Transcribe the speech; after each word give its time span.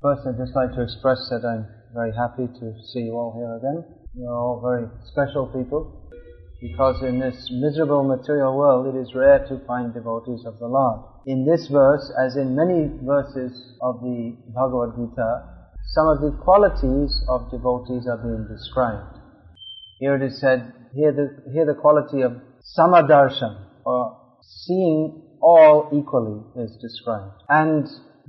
First, 0.00 0.24
I'd 0.24 0.40
just 0.40 0.56
like 0.56 0.72
to 0.72 0.80
express 0.80 1.20
that 1.28 1.44
I'm 1.44 1.68
very 1.92 2.12
happy 2.16 2.48
to 2.48 2.66
see 2.92 3.00
you 3.00 3.12
all 3.12 3.36
here 3.36 3.60
again. 3.60 3.84
You're 4.16 4.32
all 4.32 4.64
very 4.64 4.88
special 5.12 5.52
people 5.52 6.08
because 6.62 7.02
in 7.02 7.20
this 7.20 7.36
miserable 7.52 8.04
material 8.04 8.56
world 8.56 8.94
it 8.94 8.98
is 8.98 9.12
rare 9.14 9.44
to 9.44 9.60
find 9.66 9.92
devotees 9.92 10.46
of 10.46 10.58
the 10.58 10.66
Lord. 10.66 11.04
In 11.26 11.44
this 11.44 11.68
verse, 11.68 12.10
as 12.24 12.36
in 12.36 12.56
many 12.56 12.88
verses 13.04 13.52
of 13.82 14.00
the 14.00 14.32
Bhagavad 14.48 14.96
Gita, 14.96 15.44
some 15.92 16.08
of 16.08 16.22
the 16.24 16.32
qualities 16.40 17.12
of 17.28 17.50
devotees 17.50 18.08
are 18.08 18.16
being 18.16 18.48
described. 18.48 19.20
Here 20.00 20.16
it 20.16 20.22
is 20.22 20.40
said, 20.40 20.72
here 20.94 21.12
the, 21.12 21.64
the 21.64 21.74
quality 21.74 22.22
of 22.22 22.32
samadarshan, 22.76 23.66
or 23.84 24.20
seeing 24.42 25.22
all 25.42 25.90
equally 25.92 26.40
is 26.64 26.76
described. 26.80 27.42
And 27.48 27.86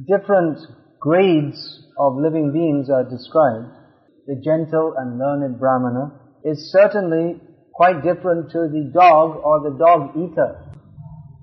different 0.08 0.60
grades 1.00 1.88
of 1.98 2.18
living 2.18 2.52
beings 2.52 2.90
are 2.90 3.04
described. 3.04 3.72
The 4.28 4.42
gentle 4.44 4.96
and 4.98 5.20
learned 5.20 5.60
brahmana 5.60 6.20
is 6.44 6.72
certainly 6.72 7.40
quite 7.74 8.04
different 8.04 8.52
to 8.52 8.68
the 8.72 8.92
dog 8.94 9.42
or 9.44 9.62
the 9.62 9.78
dog 9.78 10.12
eater. 10.18 10.66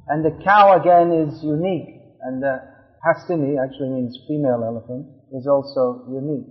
And 0.09 0.25
the 0.25 0.43
cow 0.45 0.81
again 0.81 1.13
is 1.13 1.43
unique. 1.43 2.01
And 2.23 2.43
the 2.43 2.61
hastini 3.07 3.57
actually 3.63 3.91
means 3.91 4.19
female 4.29 4.63
elephant 4.65 5.07
is 5.33 5.47
also 5.47 6.05
unique. 6.11 6.47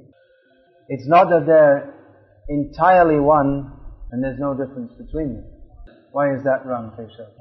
It's 0.88 1.07
not 1.07 1.29
that 1.29 1.45
they're 1.45 1.93
entirely 2.49 3.20
one 3.20 3.80
and 4.11 4.23
there's 4.23 4.39
no 4.39 4.53
difference 4.53 4.91
between 4.97 5.35
them. 5.35 5.45
Why 6.11 6.33
is 6.33 6.43
that 6.43 6.65
Ram 6.65 6.91
Keshav? 6.97 7.31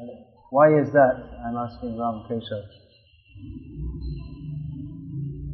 Why 0.51 0.69
is 0.79 0.91
that? 0.93 1.15
I'm 1.45 1.57
asking 1.57 1.99
Ram 1.99 2.23
Keshav. 2.30 2.63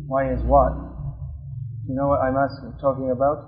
Why 0.06 0.32
is 0.32 0.40
what? 0.42 0.72
You 1.88 1.94
know 1.94 2.08
what 2.08 2.20
I'm 2.20 2.36
asking, 2.36 2.76
talking 2.80 3.10
about? 3.10 3.38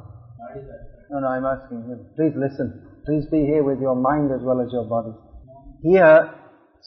No, 1.11 1.20
no, 1.20 1.27
I'm 1.27 1.44
asking 1.44 1.84
him. 1.84 2.06
Please 2.16 2.33
listen. 2.36 2.84
Please 3.05 3.27
be 3.30 3.44
here 3.44 3.62
with 3.62 3.80
your 3.80 3.96
mind 3.96 4.30
as 4.33 4.42
well 4.42 4.61
as 4.61 4.72
your 4.72 4.84
body. 4.84 5.12
Here, 5.83 6.28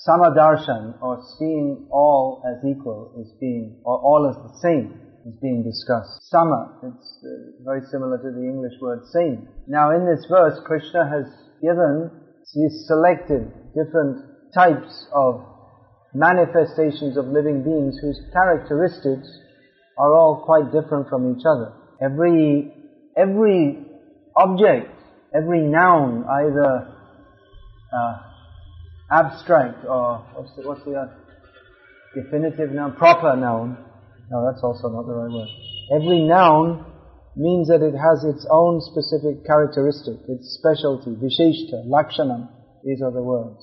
samadarshan, 0.07 1.01
or 1.01 1.19
seeing 1.37 1.87
all 1.89 2.41
as 2.45 2.63
equal, 2.65 3.13
is 3.19 3.31
being, 3.39 3.77
or 3.83 3.97
all 3.97 4.27
as 4.29 4.35
the 4.43 4.53
same, 4.59 4.93
is 5.25 5.35
being 5.41 5.63
discussed. 5.63 6.29
Sama, 6.29 6.79
it's 6.83 7.17
uh, 7.23 7.63
very 7.63 7.81
similar 7.91 8.17
to 8.17 8.31
the 8.31 8.43
English 8.43 8.73
word 8.81 9.01
same. 9.13 9.47
Now 9.67 9.91
in 9.91 10.05
this 10.05 10.25
verse, 10.29 10.59
Krishna 10.65 11.07
has 11.09 11.25
given, 11.61 12.09
he's 12.53 12.85
selected 12.87 13.51
different 13.73 14.25
types 14.53 15.07
of 15.13 15.45
manifestations 16.13 17.17
of 17.17 17.27
living 17.27 17.63
beings 17.63 17.97
whose 18.01 18.19
characteristics 18.33 19.27
are 19.97 20.13
all 20.15 20.43
quite 20.45 20.71
different 20.71 21.07
from 21.09 21.37
each 21.37 21.43
other. 21.45 21.73
Every, 22.01 22.73
every 23.15 23.85
object, 24.35 24.91
every 25.33 25.61
noun, 25.61 26.25
either 26.27 26.95
uh, 27.93 28.17
abstract 29.11 29.85
or 29.85 30.25
what's 30.33 30.55
the, 30.55 30.67
what's 30.67 30.83
the 30.85 30.95
uh, 30.95 31.07
definitive 32.15 32.71
noun, 32.71 32.95
proper 32.95 33.35
noun, 33.35 33.77
no, 34.31 34.47
that's 34.47 34.63
also 34.63 34.87
not 34.87 35.03
the 35.05 35.13
right 35.13 35.27
word. 35.27 35.51
Every 35.91 36.23
noun 36.23 36.87
means 37.35 37.67
that 37.67 37.83
it 37.83 37.91
has 37.91 38.23
its 38.23 38.47
own 38.47 38.79
specific 38.79 39.43
characteristic, 39.43 40.23
its 40.31 40.55
specialty, 40.55 41.19
visheshta, 41.19 41.83
lakshanam. 41.83 42.47
These 42.83 43.03
are 43.03 43.11
the 43.11 43.21
words. 43.21 43.59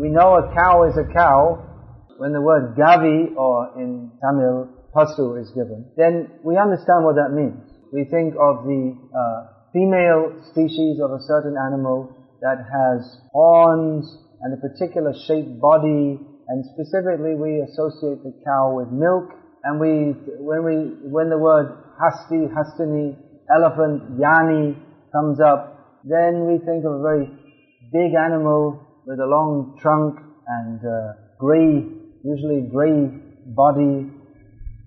We 0.00 0.08
know 0.08 0.40
a 0.40 0.48
cow 0.56 0.88
is 0.88 0.96
a 0.96 1.04
cow 1.12 1.68
when 2.16 2.32
the 2.32 2.40
word 2.40 2.74
gavi 2.76 3.36
or 3.36 3.76
in 3.76 4.10
Tamil 4.24 4.72
pasu 4.96 5.40
is 5.40 5.50
given. 5.50 5.84
Then 5.96 6.32
we 6.42 6.56
understand 6.56 7.04
what 7.04 7.16
that 7.16 7.36
means. 7.36 7.60
We 7.92 8.04
think 8.08 8.34
of 8.40 8.64
the 8.64 8.96
uh, 9.12 9.68
female 9.72 10.32
species 10.50 10.98
of 11.04 11.12
a 11.12 11.20
certain 11.28 11.56
animal 11.60 12.08
that 12.40 12.56
has 12.56 13.04
horns 13.32 14.08
and 14.40 14.56
a 14.56 14.60
particular 14.64 15.12
shaped 15.28 15.60
body 15.60 16.18
and 16.48 16.64
specifically 16.72 17.34
we 17.36 17.60
associate 17.60 18.24
the 18.24 18.32
cow 18.44 18.72
with 18.76 18.88
milk 18.88 19.43
and 19.64 19.80
we, 19.80 20.12
when 20.44 20.64
we, 20.64 21.08
when 21.08 21.30
the 21.30 21.38
word 21.38 21.72
hasti, 21.98 22.44
hastini, 22.52 23.16
elephant, 23.48 24.20
yani 24.20 24.76
comes 25.12 25.40
up, 25.40 26.00
then 26.04 26.46
we 26.46 26.58
think 26.58 26.84
of 26.84 26.92
a 26.92 27.02
very 27.02 27.32
big 27.90 28.12
animal 28.14 28.78
with 29.06 29.18
a 29.20 29.26
long 29.26 29.74
trunk 29.80 30.20
and 30.46 30.80
uh, 30.84 31.12
grey, 31.38 31.80
usually 32.22 32.68
grey 32.70 33.08
body 33.46 34.04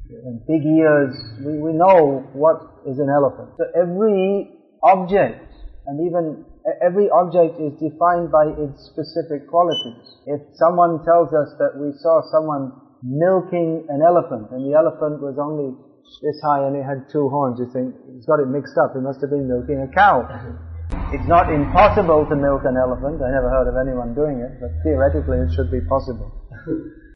and 0.09 0.45
big 0.45 0.63
ears. 0.63 1.13
We, 1.43 1.57
we 1.57 1.73
know 1.73 2.29
what 2.33 2.61
is 2.85 2.99
an 2.99 3.09
elephant. 3.09 3.49
So 3.57 3.65
every 3.73 4.53
object 4.83 5.41
and 5.87 6.05
even 6.05 6.45
every 6.81 7.09
object 7.09 7.59
is 7.59 7.73
defined 7.79 8.29
by 8.29 8.51
its 8.51 8.91
specific 8.91 9.47
qualities. 9.47 10.03
If 10.25 10.41
someone 10.53 10.99
tells 11.03 11.33
us 11.33 11.55
that 11.59 11.73
we 11.79 11.93
saw 11.97 12.21
someone 12.29 12.86
milking 13.03 13.85
an 13.89 14.01
elephant, 14.01 14.51
and 14.51 14.65
the 14.65 14.75
elephant 14.77 15.21
was 15.21 15.37
only 15.37 15.75
this 16.21 16.39
high 16.41 16.65
and 16.65 16.75
it 16.75 16.83
had 16.83 17.05
two 17.11 17.27
horns. 17.29 17.59
You 17.59 17.67
think, 17.71 17.93
he's 18.15 18.25
got 18.25 18.39
it 18.39 18.47
mixed 18.47 18.77
up, 18.79 18.95
he 18.95 19.01
must 19.01 19.19
have 19.21 19.29
been 19.29 19.47
milking 19.47 19.81
a 19.81 19.89
cow. 19.93 20.23
It's 21.11 21.27
not 21.27 21.51
impossible 21.51 22.27
to 22.27 22.35
milk 22.35 22.63
an 22.65 22.75
elephant, 22.75 23.21
I 23.23 23.31
never 23.31 23.47
heard 23.47 23.67
of 23.67 23.75
anyone 23.79 24.13
doing 24.13 24.39
it, 24.39 24.59
but 24.59 24.71
theoretically 24.83 25.39
it 25.39 25.55
should 25.55 25.71
be 25.71 25.79
possible. 25.87 26.31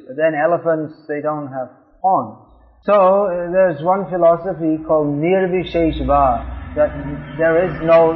but 0.07 0.15
then 0.19 0.31
elephants, 0.31 0.95
they 1.07 1.19
don't 1.19 1.51
have 1.51 1.67
horns. 1.99 2.39
So, 2.83 3.27
uh, 3.27 3.51
there's 3.51 3.83
one 3.83 4.07
philosophy 4.09 4.79
called 4.87 5.07
Nirvisheshva, 5.19 6.75
that 6.75 6.91
there 7.37 7.67
is 7.67 7.75
no 7.83 8.15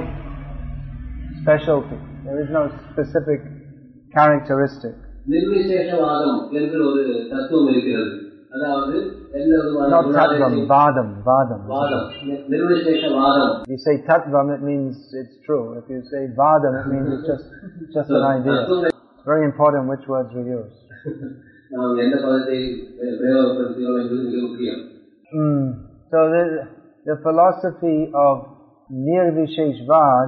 specialty, 1.41 1.99
there 2.23 2.39
is 2.39 2.49
no 2.49 2.71
specific 2.91 3.43
characteristic. 4.13 4.95
நிர்விசேஷவாதம் 5.32 6.38
என்கிற 6.58 6.80
ஒரு 6.90 7.02
தத்துவம் 7.32 7.70
இருக்கிறது 7.72 8.12
அதாவது 8.54 8.94
எந்த 9.40 9.52
விதமான 9.62 9.88
Not 9.94 10.06
tattvam, 10.06 10.06
குணாதிசயம் 10.06 10.70
vadam, 10.72 11.08
vadam. 11.28 11.60
வாதம் 11.74 12.06
நி- 12.28 12.40
நிர்விசேஷவாதம் 12.52 13.52
If 13.66 13.70
you 13.74 13.80
say 13.86 13.94
tattvam, 14.08 14.48
it 14.56 14.62
means 14.70 14.94
it's 15.20 15.36
true. 15.48 15.64
If 15.80 15.86
you 15.94 16.00
say 16.12 16.22
vadam, 16.40 16.74
it 16.80 16.88
means 16.92 17.08
it's 17.16 17.28
just, 17.32 17.46
just 17.96 18.10
an 18.18 18.24
idea. 18.34 18.56
தத்துவம் 18.56 18.88
It's 19.14 19.28
very 19.32 19.44
important 19.50 19.84
which 19.92 20.06
words 20.14 20.30
we 20.38 20.44
use. 20.58 20.74
நாம் 21.74 21.98
எந்த 22.04 22.16
பதத்தை 22.24 22.58
பிரே- 22.98 23.16
பிரயோகப்படுத்துகிறோம் 23.20 24.00
என்பது 24.02 24.22
மிக 24.28 24.40
முக்கியம் 24.48 24.80
Mm. 25.32 25.60
So 26.12 26.18
the, 26.34 26.44
the 27.08 27.16
philosophy 27.24 27.98
of 28.26 28.32
Nirvisheshvad, 29.08 30.26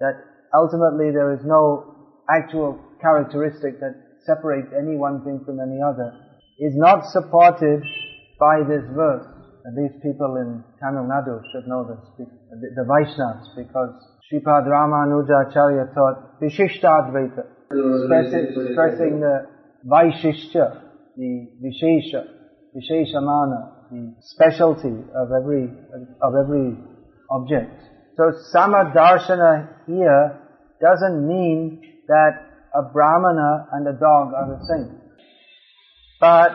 that 0.00 0.16
ultimately 0.52 1.08
there 1.18 1.32
is 1.36 1.42
no 1.46 1.62
actual 2.28 2.70
characteristic 3.04 3.80
that 3.80 3.94
separates 4.25 4.69
any 4.77 4.95
one 4.95 5.23
thing 5.23 5.41
from 5.45 5.59
any 5.59 5.79
other, 5.81 6.13
is 6.59 6.73
not 6.75 7.05
supported 7.11 7.81
by 8.39 8.63
this 8.67 8.83
verse. 8.95 9.25
And 9.65 9.77
these 9.77 9.95
people 10.01 10.37
in 10.37 10.63
Tamil 10.79 11.03
Nadu 11.03 11.41
should 11.51 11.67
know 11.67 11.83
this, 11.83 11.99
the, 12.17 12.85
Vaishnavas, 12.87 13.55
because 13.55 13.91
Sripad 14.31 14.65
Ramanujacharya 14.67 15.93
taught 15.93 16.39
Vishishtadvaita, 16.41 17.43
stressing, 18.05 18.71
stressing 18.71 19.19
the 19.19 19.47
Vaishishya, 19.85 20.81
the 21.17 21.47
Vishesha, 21.61 22.25
Visheshamana, 22.75 23.91
the 23.91 24.15
specialty 24.21 24.95
of 25.15 25.31
every, 25.31 25.69
of 26.21 26.33
every 26.35 26.77
object. 27.31 27.81
So 28.15 28.31
Samadarshana 28.53 29.85
here 29.87 30.39
doesn't 30.81 31.27
mean 31.27 31.81
that 32.07 32.48
a 32.75 32.81
brahmana 32.81 33.67
and 33.73 33.87
a 33.87 33.93
dog 33.93 34.33
are 34.33 34.57
the 34.57 34.65
same. 34.65 35.01
But 36.19 36.51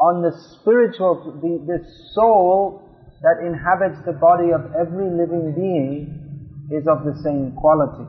on 0.00 0.22
the 0.22 0.32
spiritual, 0.60 1.40
the, 1.40 1.64
the 1.66 1.84
soul 2.12 2.82
that 3.22 3.44
inhabits 3.44 3.98
the 4.04 4.12
body 4.12 4.52
of 4.52 4.60
every 4.74 5.10
living 5.10 5.54
being 5.54 6.68
is 6.70 6.86
of 6.86 7.04
the 7.04 7.16
same 7.22 7.52
quality. 7.56 8.04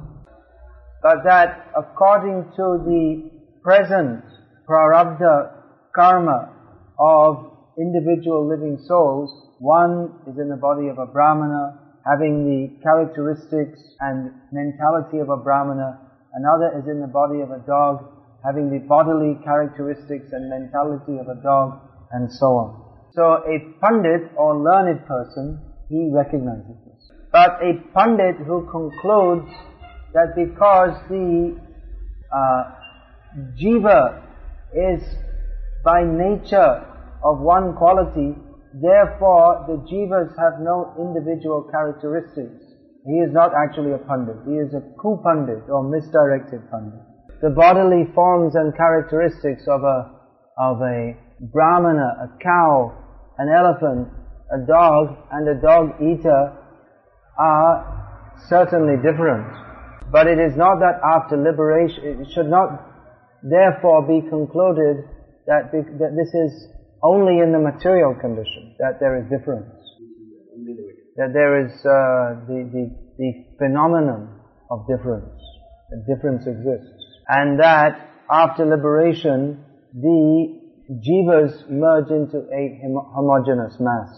But 1.01 1.23
that 1.23 1.71
according 1.77 2.51
to 2.55 2.83
the 2.83 3.31
present 3.63 4.23
prarabdha 4.67 5.51
karma 5.95 6.53
of 6.99 7.51
individual 7.77 8.47
living 8.47 8.77
souls, 8.87 9.31
one 9.59 10.13
is 10.27 10.37
in 10.37 10.49
the 10.49 10.57
body 10.57 10.87
of 10.89 10.97
a 10.97 11.05
brahmana, 11.05 11.79
having 12.05 12.45
the 12.45 12.81
characteristics 12.83 13.79
and 13.99 14.31
mentality 14.51 15.19
of 15.19 15.29
a 15.29 15.37
brahmana, 15.37 16.06
another 16.37 16.77
is 16.77 16.87
in 16.87 17.01
the 17.01 17.07
body 17.09 17.41
of 17.41 17.51
a 17.51 17.59
dog, 17.65 18.05
having 18.45 18.69
the 18.69 18.79
bodily 18.87 19.37
characteristics 19.43 20.29
and 20.31 20.49
mentality 20.49 21.17
of 21.17 21.27
a 21.27 21.41
dog, 21.41 21.81
and 22.11 22.31
so 22.31 22.45
on. 22.61 22.87
So 23.13 23.41
a 23.43 23.57
pundit 23.81 24.31
or 24.37 24.57
learned 24.61 25.05
person, 25.07 25.59
he 25.89 26.09
recognizes 26.13 26.77
this. 26.85 27.11
But 27.31 27.57
a 27.61 27.81
pundit 27.93 28.37
who 28.45 28.69
concludes 28.69 29.49
that 30.13 30.35
because 30.35 30.95
the 31.09 31.57
uh, 32.31 32.63
jiva 33.59 34.21
is 34.73 35.03
by 35.83 36.03
nature 36.03 36.85
of 37.23 37.39
one 37.39 37.75
quality, 37.75 38.35
therefore 38.73 39.65
the 39.67 39.77
jivas 39.89 40.29
have 40.37 40.61
no 40.61 40.93
individual 40.99 41.67
characteristics. 41.71 42.63
He 43.07 43.23
is 43.23 43.31
not 43.31 43.51
actually 43.55 43.93
a 43.93 44.03
pundit. 44.03 44.35
He 44.45 44.59
is 44.59 44.73
a 44.75 44.83
kupandit 44.99 45.69
or 45.69 45.87
misdirected 45.87 46.69
pundit. 46.69 46.99
The 47.41 47.49
bodily 47.49 48.03
forms 48.13 48.55
and 48.55 48.75
characteristics 48.75 49.63
of 49.67 49.83
a 49.83 50.11
of 50.57 50.81
a 50.81 51.15
brahmana, 51.39 52.27
a 52.27 52.43
cow, 52.43 52.91
an 53.37 53.47
elephant, 53.47 54.09
a 54.51 54.65
dog, 54.65 55.15
and 55.31 55.47
a 55.47 55.61
dog 55.61 56.01
eater 56.01 56.57
are 57.37 58.35
certainly 58.49 58.97
different. 58.97 59.47
But 60.11 60.27
it 60.27 60.39
is 60.39 60.57
not 60.57 60.79
that 60.79 60.99
after 61.03 61.37
liberation, 61.37 62.21
it 62.21 62.27
should 62.33 62.49
not 62.49 62.69
therefore 63.43 64.07
be 64.07 64.27
concluded 64.27 65.05
that, 65.45 65.71
that 65.71 66.11
this 66.15 66.33
is 66.33 66.67
only 67.03 67.39
in 67.39 67.51
the 67.51 67.59
material 67.59 68.15
condition, 68.15 68.75
that 68.79 68.99
there 68.99 69.17
is 69.21 69.29
difference. 69.29 69.69
That 71.17 71.33
there 71.33 71.65
is 71.65 71.71
uh, 71.81 72.45
the, 72.45 72.69
the, 72.71 72.95
the 73.17 73.31
phenomenon 73.57 74.39
of 74.69 74.87
difference, 74.87 75.41
that 75.89 76.05
difference 76.05 76.45
exists. 76.45 76.93
And 77.27 77.59
that 77.59 78.07
after 78.29 78.65
liberation, 78.65 79.63
the 79.93 80.61
jivas 80.91 81.69
merge 81.69 82.11
into 82.11 82.45
a 82.53 82.79
homogeneous 83.13 83.75
mass. 83.79 84.13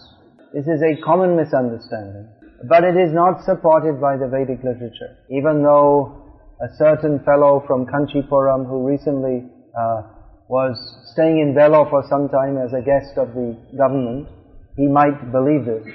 This 0.52 0.66
is 0.66 0.82
a 0.82 1.00
common 1.02 1.36
misunderstanding. 1.36 2.28
But 2.68 2.84
it 2.84 2.96
is 2.96 3.12
not 3.12 3.44
supported 3.44 4.00
by 4.00 4.16
the 4.16 4.28
Vedic 4.28 4.62
literature. 4.62 5.16
Even 5.30 5.62
though 5.62 6.20
a 6.60 6.68
certain 6.76 7.20
fellow 7.24 7.64
from 7.66 7.86
Kanchipuram 7.86 8.68
who 8.68 8.86
recently 8.86 9.48
uh, 9.72 10.02
was 10.48 10.76
staying 11.12 11.38
in 11.38 11.54
Vellore 11.54 11.88
for 11.88 12.04
some 12.10 12.28
time 12.28 12.58
as 12.58 12.72
a 12.74 12.82
guest 12.82 13.16
of 13.16 13.32
the 13.32 13.56
government, 13.78 14.28
he 14.76 14.86
might 14.86 15.32
believe 15.32 15.64
this. 15.64 15.86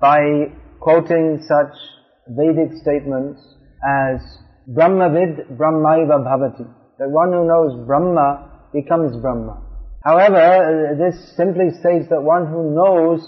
By 0.00 0.52
quoting 0.80 1.42
such 1.42 1.74
Vedic 2.28 2.72
statements 2.82 3.40
as 3.82 4.20
Brahmavid 4.70 5.56
Brahmaiva 5.56 6.22
Bhavati, 6.22 6.66
that 6.98 7.10
one 7.10 7.32
who 7.32 7.46
knows 7.46 7.86
Brahma 7.86 8.68
becomes 8.72 9.16
Brahma. 9.20 9.62
However, 10.04 10.38
uh, 10.38 10.94
this 10.94 11.36
simply 11.36 11.70
states 11.80 12.06
that 12.10 12.22
one 12.22 12.46
who 12.46 12.74
knows, 12.74 13.20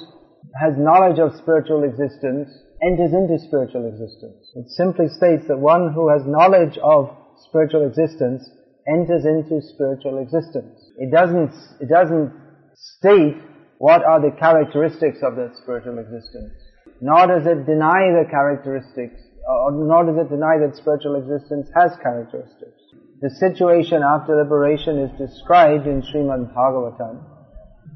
has 0.60 0.74
knowledge 0.76 1.18
of 1.18 1.36
spiritual 1.36 1.84
existence, 1.84 2.48
enters 2.82 3.12
into 3.12 3.38
spiritual 3.38 3.86
existence. 3.86 4.50
It 4.54 4.68
simply 4.70 5.08
states 5.08 5.44
that 5.48 5.58
one 5.58 5.92
who 5.92 6.08
has 6.08 6.22
knowledge 6.26 6.78
of 6.82 7.10
spiritual 7.48 7.86
existence 7.86 8.48
enters 8.88 9.24
into 9.24 9.60
spiritual 9.74 10.18
existence. 10.18 10.78
It 10.98 11.10
doesn't, 11.10 11.52
it 11.80 11.88
doesn't 11.88 12.32
state 12.74 13.36
what 13.80 14.04
are 14.04 14.20
the 14.20 14.36
characteristics 14.36 15.24
of 15.24 15.36
that 15.36 15.56
spiritual 15.56 15.98
existence. 15.98 16.52
Nor 17.00 17.26
does 17.28 17.46
it 17.46 17.64
deny 17.64 18.12
the 18.12 18.28
characteristics, 18.28 19.16
or 19.48 19.72
nor 19.72 20.04
does 20.04 20.20
it 20.20 20.28
deny 20.28 20.60
that 20.60 20.76
spiritual 20.76 21.16
existence 21.16 21.66
has 21.74 21.96
characteristics. 22.02 22.76
The 23.22 23.30
situation 23.40 24.02
after 24.04 24.36
liberation 24.36 24.98
is 24.98 25.10
described 25.16 25.86
in 25.86 26.02
Srimad 26.02 26.52
Bhagavatam. 26.52 27.24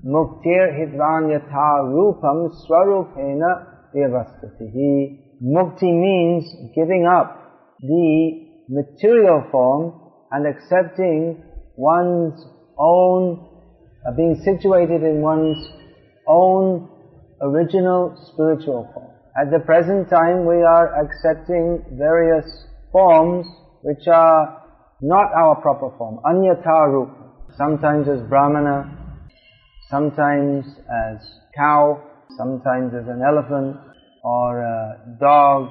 Muktir 0.06 0.72
rupam 1.92 2.48
swarupena. 2.64 3.66
Mukti 5.44 5.92
means 5.92 6.44
giving 6.74 7.06
up 7.06 7.76
the 7.80 8.48
material 8.70 9.44
form 9.50 10.00
and 10.32 10.46
accepting 10.46 11.44
one's 11.76 12.42
own, 12.78 13.53
uh, 14.06 14.12
being 14.12 14.40
situated 14.44 15.02
in 15.02 15.20
one's 15.20 15.56
own 16.26 16.88
original 17.40 18.16
spiritual 18.32 18.90
form. 18.94 19.10
At 19.40 19.50
the 19.50 19.58
present 19.64 20.08
time 20.08 20.46
we 20.46 20.62
are 20.62 20.94
accepting 21.02 21.84
various 21.98 22.46
forms 22.92 23.46
which 23.82 24.06
are 24.06 24.62
not 25.00 25.32
our 25.34 25.56
proper 25.60 25.90
form, 25.98 26.20
anyatha 26.24 26.88
rupa. 26.88 27.12
Sometimes 27.56 28.08
as 28.08 28.20
brahmana, 28.28 28.90
sometimes 29.90 30.64
as 30.66 31.18
cow, 31.56 32.02
sometimes 32.36 32.94
as 32.94 33.06
an 33.08 33.22
elephant, 33.22 33.76
or 34.24 34.62
a 34.62 35.16
dog, 35.20 35.70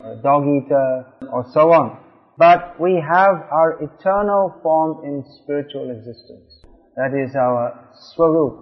or 0.00 0.12
a 0.12 0.22
dog 0.22 0.42
eater, 0.44 1.06
or 1.32 1.46
so 1.52 1.72
on. 1.72 1.98
But 2.38 2.80
we 2.80 2.94
have 2.94 3.34
our 3.50 3.78
eternal 3.82 4.54
form 4.62 5.04
in 5.04 5.24
spiritual 5.42 5.90
existence. 5.90 6.59
That 7.00 7.16
is 7.16 7.34
our 7.34 7.88
swarup, 8.12 8.60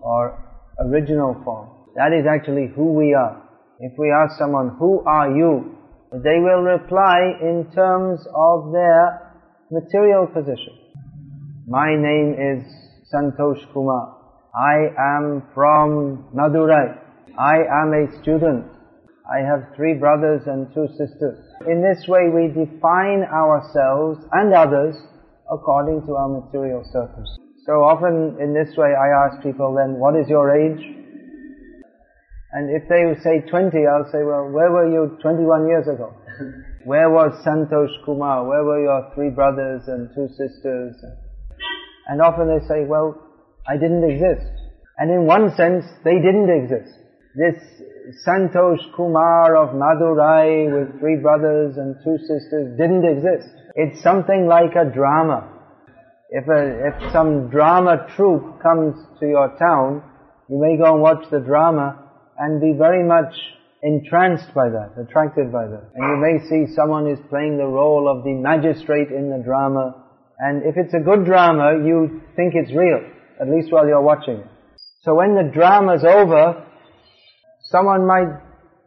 or 0.00 0.42
original 0.80 1.40
form. 1.44 1.70
That 1.94 2.10
is 2.10 2.26
actually 2.26 2.66
who 2.74 2.92
we 2.94 3.14
are. 3.14 3.40
If 3.78 3.92
we 3.96 4.10
ask 4.10 4.36
someone, 4.40 4.74
who 4.76 5.04
are 5.06 5.30
you? 5.30 5.78
They 6.10 6.42
will 6.42 6.62
reply 6.66 7.38
in 7.40 7.70
terms 7.72 8.26
of 8.34 8.72
their 8.72 9.30
material 9.70 10.26
position. 10.26 10.74
My 11.68 11.94
name 11.94 12.34
is 12.34 12.66
Santosh 13.14 13.62
Kumar. 13.72 14.18
I 14.52 14.90
am 14.98 15.44
from 15.54 16.26
Madurai. 16.34 16.98
I 17.38 17.58
am 17.70 17.94
a 17.94 18.10
student. 18.20 18.66
I 19.30 19.46
have 19.46 19.76
three 19.76 19.94
brothers 19.94 20.42
and 20.46 20.66
two 20.74 20.88
sisters. 20.98 21.38
In 21.68 21.82
this 21.82 22.08
way 22.08 22.30
we 22.34 22.48
define 22.48 23.22
ourselves 23.30 24.26
and 24.32 24.52
others 24.52 24.96
according 25.48 26.04
to 26.06 26.16
our 26.16 26.28
material 26.28 26.82
circumstances. 26.92 27.45
So 27.66 27.82
often 27.82 28.38
in 28.38 28.54
this 28.54 28.76
way 28.78 28.94
I 28.94 29.26
ask 29.26 29.42
people 29.42 29.74
then, 29.74 29.98
what 29.98 30.14
is 30.14 30.30
your 30.30 30.54
age? 30.54 30.78
And 32.52 32.70
if 32.70 32.88
they 32.88 33.02
say 33.20 33.42
20, 33.42 33.74
I'll 33.90 34.08
say, 34.14 34.22
well, 34.22 34.48
where 34.48 34.70
were 34.70 34.86
you 34.86 35.18
21 35.20 35.66
years 35.66 35.86
ago? 35.88 36.14
Where 36.86 37.10
was 37.10 37.34
Santosh 37.44 37.90
Kumar? 38.04 38.46
Where 38.46 38.62
were 38.62 38.80
your 38.80 39.10
three 39.16 39.30
brothers 39.30 39.82
and 39.88 40.08
two 40.14 40.28
sisters? 40.38 40.94
And 42.06 42.22
often 42.22 42.46
they 42.46 42.64
say, 42.68 42.86
well, 42.86 43.18
I 43.66 43.74
didn't 43.76 44.08
exist. 44.08 44.46
And 44.96 45.10
in 45.10 45.26
one 45.26 45.50
sense, 45.56 45.84
they 46.04 46.22
didn't 46.22 46.48
exist. 46.48 46.94
This 47.34 47.58
Santosh 48.24 48.94
Kumar 48.94 49.56
of 49.56 49.74
Madurai 49.74 50.70
with 50.70 51.00
three 51.00 51.16
brothers 51.16 51.76
and 51.76 51.96
two 52.04 52.16
sisters 52.18 52.78
didn't 52.78 53.04
exist. 53.04 53.50
It's 53.74 54.00
something 54.02 54.46
like 54.46 54.76
a 54.76 54.88
drama. 54.88 55.55
If, 56.30 56.48
a, 56.48 56.88
if 56.88 57.12
some 57.12 57.48
drama 57.50 58.06
troupe 58.16 58.60
comes 58.62 58.96
to 59.20 59.26
your 59.26 59.56
town, 59.58 60.02
you 60.48 60.58
may 60.60 60.76
go 60.76 60.94
and 60.94 61.02
watch 61.02 61.24
the 61.30 61.40
drama 61.40 62.02
and 62.38 62.60
be 62.60 62.74
very 62.76 63.06
much 63.06 63.32
entranced 63.82 64.52
by 64.54 64.68
that, 64.68 64.98
attracted 64.98 65.52
by 65.52 65.66
that. 65.66 65.90
And 65.94 66.02
you 66.02 66.16
may 66.18 66.36
see 66.48 66.74
someone 66.74 67.06
is 67.06 67.18
playing 67.30 67.58
the 67.58 67.66
role 67.66 68.10
of 68.10 68.24
the 68.24 68.34
magistrate 68.34 69.08
in 69.14 69.30
the 69.30 69.42
drama, 69.44 70.02
and 70.38 70.62
if 70.64 70.76
it's 70.76 70.92
a 70.94 71.00
good 71.00 71.24
drama, 71.24 71.78
you 71.84 72.20
think 72.34 72.54
it's 72.54 72.72
real, 72.74 73.00
at 73.40 73.48
least 73.48 73.72
while 73.72 73.86
you're 73.86 74.02
watching 74.02 74.38
it. 74.38 74.46
So 75.02 75.14
when 75.14 75.34
the 75.34 75.50
drama's 75.54 76.04
over, 76.04 76.66
someone 77.70 78.06
might, 78.06 78.28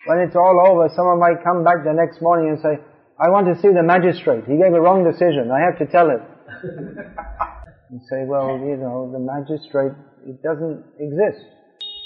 when 0.05 0.19
it's 0.19 0.35
all 0.35 0.59
over, 0.67 0.89
someone 0.93 1.19
might 1.19 1.43
come 1.43 1.63
back 1.63 1.85
the 1.85 1.93
next 1.93 2.21
morning 2.21 2.49
and 2.49 2.59
say, 2.59 2.83
I 3.19 3.29
want 3.29 3.47
to 3.47 3.59
see 3.61 3.69
the 3.73 3.83
magistrate. 3.83 4.43
He 4.45 4.57
gave 4.57 4.73
a 4.73 4.81
wrong 4.81 5.03
decision. 5.03 5.49
I 5.51 5.63
have 5.63 5.79
to 5.79 5.87
tell 5.87 6.09
it. 6.09 6.21
and 7.89 8.01
say, 8.09 8.25
well, 8.25 8.57
you 8.59 8.77
know, 8.77 9.09
the 9.11 9.19
magistrate, 9.19 9.93
it 10.25 10.41
doesn't 10.43 10.83
exist. 10.99 11.43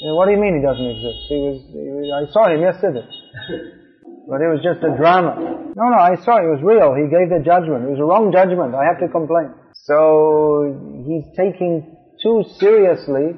You 0.01 0.09
know, 0.09 0.15
what 0.15 0.25
do 0.25 0.31
you 0.31 0.41
mean 0.41 0.57
he 0.57 0.63
doesn't 0.63 0.85
exist? 0.85 1.19
He 1.29 1.39
was, 1.41 1.59
he 1.71 1.89
was, 1.91 2.05
I 2.11 2.23
saw 2.31 2.49
him 2.49 2.61
yesterday. 2.61 3.05
but 4.29 4.41
it 4.41 4.49
was 4.49 4.61
just 4.63 4.83
a 4.83 4.95
drama. 4.97 5.35
No, 5.75 5.83
no, 5.89 5.99
I 5.99 6.15
saw 6.23 6.37
it. 6.37 6.45
It 6.45 6.53
was 6.53 6.63
real. 6.63 6.93
He 6.93 7.09
gave 7.09 7.29
the 7.29 7.41
judgment. 7.43 7.85
It 7.85 7.91
was 7.93 8.01
a 8.01 8.07
wrong 8.07 8.31
judgment. 8.31 8.75
I 8.75 8.85
have 8.85 8.99
to 9.01 9.09
complain. 9.09 9.53
So, 9.73 11.03
he's 11.05 11.25
taking 11.35 11.97
too 12.21 12.43
seriously 12.59 13.35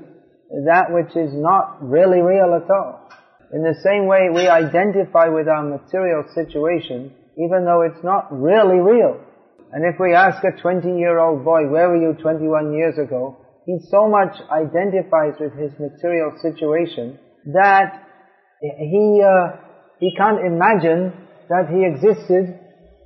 that 0.66 0.94
which 0.94 1.16
is 1.16 1.34
not 1.34 1.82
really 1.82 2.22
real 2.22 2.54
at 2.54 2.70
all. 2.70 3.10
In 3.52 3.64
the 3.64 3.76
same 3.84 4.08
way, 4.08 4.30
we 4.34 4.48
identify 4.48 5.28
with 5.28 5.48
our 5.48 5.64
material 5.64 6.24
situation, 6.34 7.14
even 7.38 7.66
though 7.66 7.82
it's 7.82 8.04
not 8.04 8.32
really 8.32 8.80
real. 8.80 9.20
And 9.72 9.84
if 9.86 10.00
we 10.00 10.14
ask 10.14 10.44
a 10.44 10.52
20-year-old 10.62 11.44
boy, 11.44 11.68
where 11.70 11.90
were 11.90 12.02
you 12.02 12.14
21 12.22 12.74
years 12.74 12.98
ago? 12.98 13.38
he 13.66 13.80
so 13.90 14.08
much 14.08 14.38
identifies 14.52 15.34
with 15.40 15.54
his 15.58 15.74
material 15.80 16.32
situation 16.42 17.18
that 17.46 17.98
he, 18.62 19.22
uh, 19.26 19.58
he 20.00 20.14
can't 20.16 20.46
imagine 20.46 21.14
that 21.50 21.66
he 21.70 21.82
existed 21.86 22.54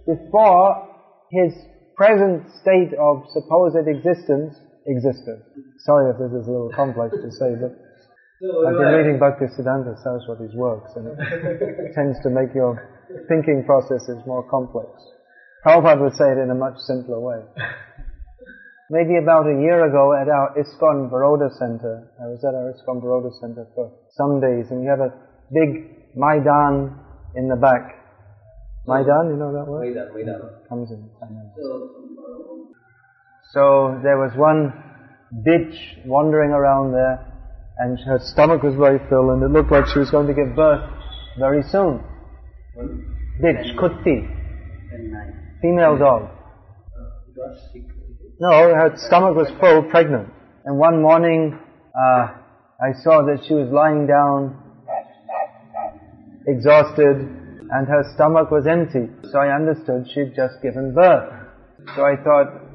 before 0.05 0.87
his 1.31 1.55
present 1.95 2.43
state 2.61 2.91
of 2.99 3.23
supposed 3.31 3.87
existence 3.87 4.55
existed. 4.85 5.39
Sorry 5.79 6.11
if 6.11 6.17
this 6.19 6.31
is 6.31 6.47
a 6.47 6.51
little 6.51 6.71
complex 6.75 7.15
to 7.15 7.31
say, 7.31 7.55
but 7.55 7.71
I've 8.67 8.79
been 8.79 8.93
reading 8.95 9.19
Bhakti 9.19 9.45
Siddhanta 9.55 9.95
Saraswati's 10.03 10.55
works 10.55 10.91
and 10.95 11.07
it 11.07 11.91
tends 11.95 12.19
to 12.23 12.29
make 12.29 12.55
your 12.55 12.79
thinking 13.27 13.63
processes 13.65 14.23
more 14.25 14.43
complex. 14.49 14.91
Prabhupada 15.65 16.01
would 16.01 16.15
say 16.15 16.31
it 16.31 16.37
in 16.37 16.49
a 16.51 16.55
much 16.55 16.77
simpler 16.87 17.19
way. 17.19 17.41
Maybe 18.89 19.17
about 19.21 19.45
a 19.45 19.59
year 19.61 19.85
ago 19.85 20.13
at 20.15 20.27
our 20.27 20.55
ISKCON 20.57 21.11
Baroda 21.11 21.49
Center, 21.59 22.09
I 22.17 22.25
was 22.25 22.43
at 22.43 22.55
our 22.55 22.73
ISKCON 22.73 23.03
Baroda 23.03 23.29
Center 23.39 23.67
for 23.75 23.91
some 24.17 24.41
days, 24.41 24.71
and 24.71 24.81
we 24.81 24.87
have 24.87 24.99
a 24.99 25.13
big 25.53 26.15
Maidan 26.15 26.97
in 27.35 27.49
the 27.49 27.55
back. 27.55 27.93
Maidan, 28.87 29.29
you 29.29 29.35
know 29.35 29.53
that 29.53 29.67
word? 29.67 29.85
Maidan, 29.85 30.09
Maidan. 30.15 30.41
Comes 30.67 30.89
in. 30.89 31.07
So, 31.55 32.73
So 33.53 33.99
there 34.01 34.17
was 34.17 34.31
one 34.35 34.73
bitch 35.45 36.07
wandering 36.07 36.51
around 36.51 36.93
there, 36.93 37.29
and 37.77 37.99
her 38.07 38.17
stomach 38.19 38.63
was 38.63 38.73
very 38.73 38.97
full, 39.09 39.31
and 39.31 39.43
it 39.43 39.51
looked 39.51 39.71
like 39.71 39.85
she 39.93 39.99
was 39.99 40.09
going 40.09 40.25
to 40.25 40.33
give 40.33 40.55
birth 40.55 40.89
very 41.37 41.61
soon. 41.69 42.01
Bitch, 43.39 43.75
kutti, 43.77 44.39
female 45.61 45.97
dog. 45.97 46.29
No, 48.39 48.51
her 48.51 48.93
stomach 49.07 49.35
was 49.35 49.51
full, 49.59 49.83
pregnant. 49.89 50.29
And 50.65 50.77
one 50.77 51.01
morning, 51.01 51.59
uh, 51.95 52.27
I 52.79 52.95
saw 53.03 53.23
that 53.27 53.43
she 53.47 53.53
was 53.53 53.67
lying 53.71 54.07
down, 54.07 54.55
exhausted, 56.47 57.19
and 57.19 57.87
her 57.87 58.03
stomach 58.15 58.49
was 58.51 58.65
empty. 58.65 59.11
So 59.31 59.39
I 59.39 59.53
understood 59.53 60.07
she'd 60.13 60.33
just 60.35 60.63
given 60.63 60.95
birth. 60.95 61.27
So 61.95 62.03
I 62.07 62.15
thought, 62.23 62.69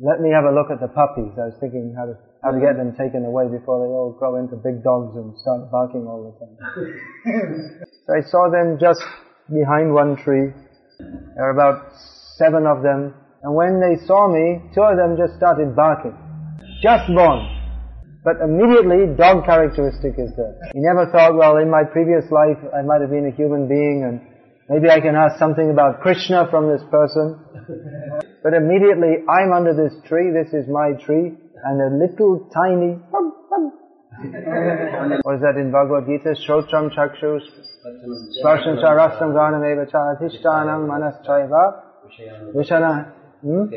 let 0.00 0.20
me 0.20 0.30
have 0.32 0.44
a 0.44 0.54
look 0.54 0.70
at 0.70 0.80
the 0.80 0.88
puppies. 0.88 1.36
I 1.36 1.52
was 1.52 1.56
thinking 1.60 1.92
how 1.92 2.06
to, 2.06 2.14
how 2.42 2.50
to 2.52 2.60
get 2.60 2.80
them 2.80 2.96
taken 2.96 3.28
away 3.28 3.52
before 3.52 3.84
they 3.84 3.90
all 3.92 4.16
grow 4.16 4.40
into 4.40 4.56
big 4.56 4.82
dogs 4.82 5.12
and 5.16 5.36
start 5.44 5.70
barking 5.70 6.06
all 6.06 6.24
the 6.24 6.34
time. 6.40 6.56
so 8.06 8.10
I 8.16 8.22
saw 8.24 8.48
them 8.48 8.78
just 8.80 9.02
behind 9.52 9.92
one 9.92 10.16
tree. 10.16 10.54
There 10.98 11.44
were 11.44 11.50
about 11.50 11.92
seven 12.36 12.66
of 12.66 12.82
them. 12.82 13.14
And 13.42 13.54
when 13.54 13.80
they 13.80 14.04
saw 14.06 14.26
me, 14.26 14.62
two 14.74 14.82
of 14.82 14.96
them 14.96 15.16
just 15.16 15.36
started 15.36 15.74
barking. 15.74 16.16
Just 16.82 17.06
born. 17.14 17.46
But 18.24 18.42
immediately, 18.42 19.14
dog 19.16 19.46
characteristic 19.46 20.18
is 20.18 20.34
there. 20.36 20.58
He 20.74 20.80
never 20.82 21.10
thought, 21.10 21.34
well, 21.34 21.56
in 21.58 21.70
my 21.70 21.84
previous 21.84 22.24
life, 22.30 22.58
I 22.74 22.82
might 22.82 23.00
have 23.00 23.10
been 23.10 23.26
a 23.26 23.34
human 23.34 23.68
being 23.68 24.04
and 24.04 24.20
maybe 24.68 24.90
I 24.90 25.00
can 25.00 25.14
ask 25.14 25.38
something 25.38 25.70
about 25.70 26.00
Krishna 26.02 26.48
from 26.50 26.68
this 26.68 26.82
person. 26.90 27.38
But 28.42 28.54
immediately, 28.54 29.22
I'm 29.28 29.52
under 29.52 29.74
this 29.74 29.94
tree, 30.08 30.30
this 30.34 30.52
is 30.52 30.68
my 30.68 30.92
tree, 31.04 31.34
and 31.64 31.76
a 31.80 31.90
little 31.94 32.50
tiny, 32.52 32.98
what 34.18 35.34
is 35.36 35.42
that 35.42 35.54
in 35.56 35.70
Bhagavad 35.70 36.06
Gita? 36.06 36.34
Shrotram 36.42 36.90
chakshus, 36.90 37.42
sparshan 38.42 38.80
cha 38.80 38.90
rasam 38.90 39.30
ganam 39.30 39.62
eva 39.62 39.86
cha 39.90 39.98
adhishtanam 40.14 40.88
manas 40.88 41.14
chaiva, 41.26 41.82
vishana, 42.54 43.12
hmm? 43.42 43.70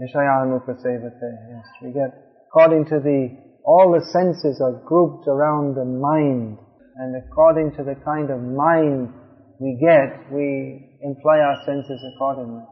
Nishayanupasevate. 0.00 1.20
Yes, 1.50 1.66
we 1.82 1.92
get 1.92 2.10
according 2.48 2.86
to 2.86 2.98
the 2.98 3.36
all 3.64 3.92
the 3.92 4.04
senses 4.10 4.60
are 4.60 4.80
grouped 4.84 5.28
around 5.28 5.74
the 5.76 5.84
mind, 5.84 6.58
and 6.96 7.14
according 7.22 7.76
to 7.76 7.84
the 7.84 7.94
kind 8.04 8.30
of 8.30 8.40
mind 8.40 9.12
we 9.60 9.78
get, 9.78 10.32
we 10.32 10.98
employ 11.02 11.38
our 11.38 11.62
senses 11.66 12.02
accordingly, 12.14 12.64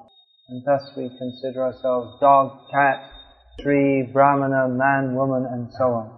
and 0.49 0.65
thus 0.65 0.91
we 0.97 1.11
consider 1.19 1.65
ourselves 1.65 2.19
dog, 2.21 2.67
cat, 2.73 3.16
tree, 3.61 4.09
brahmana, 4.13 4.69
man, 4.69 5.15
woman, 5.15 5.47
and 5.51 5.69
so 5.79 5.85
on. 5.85 6.13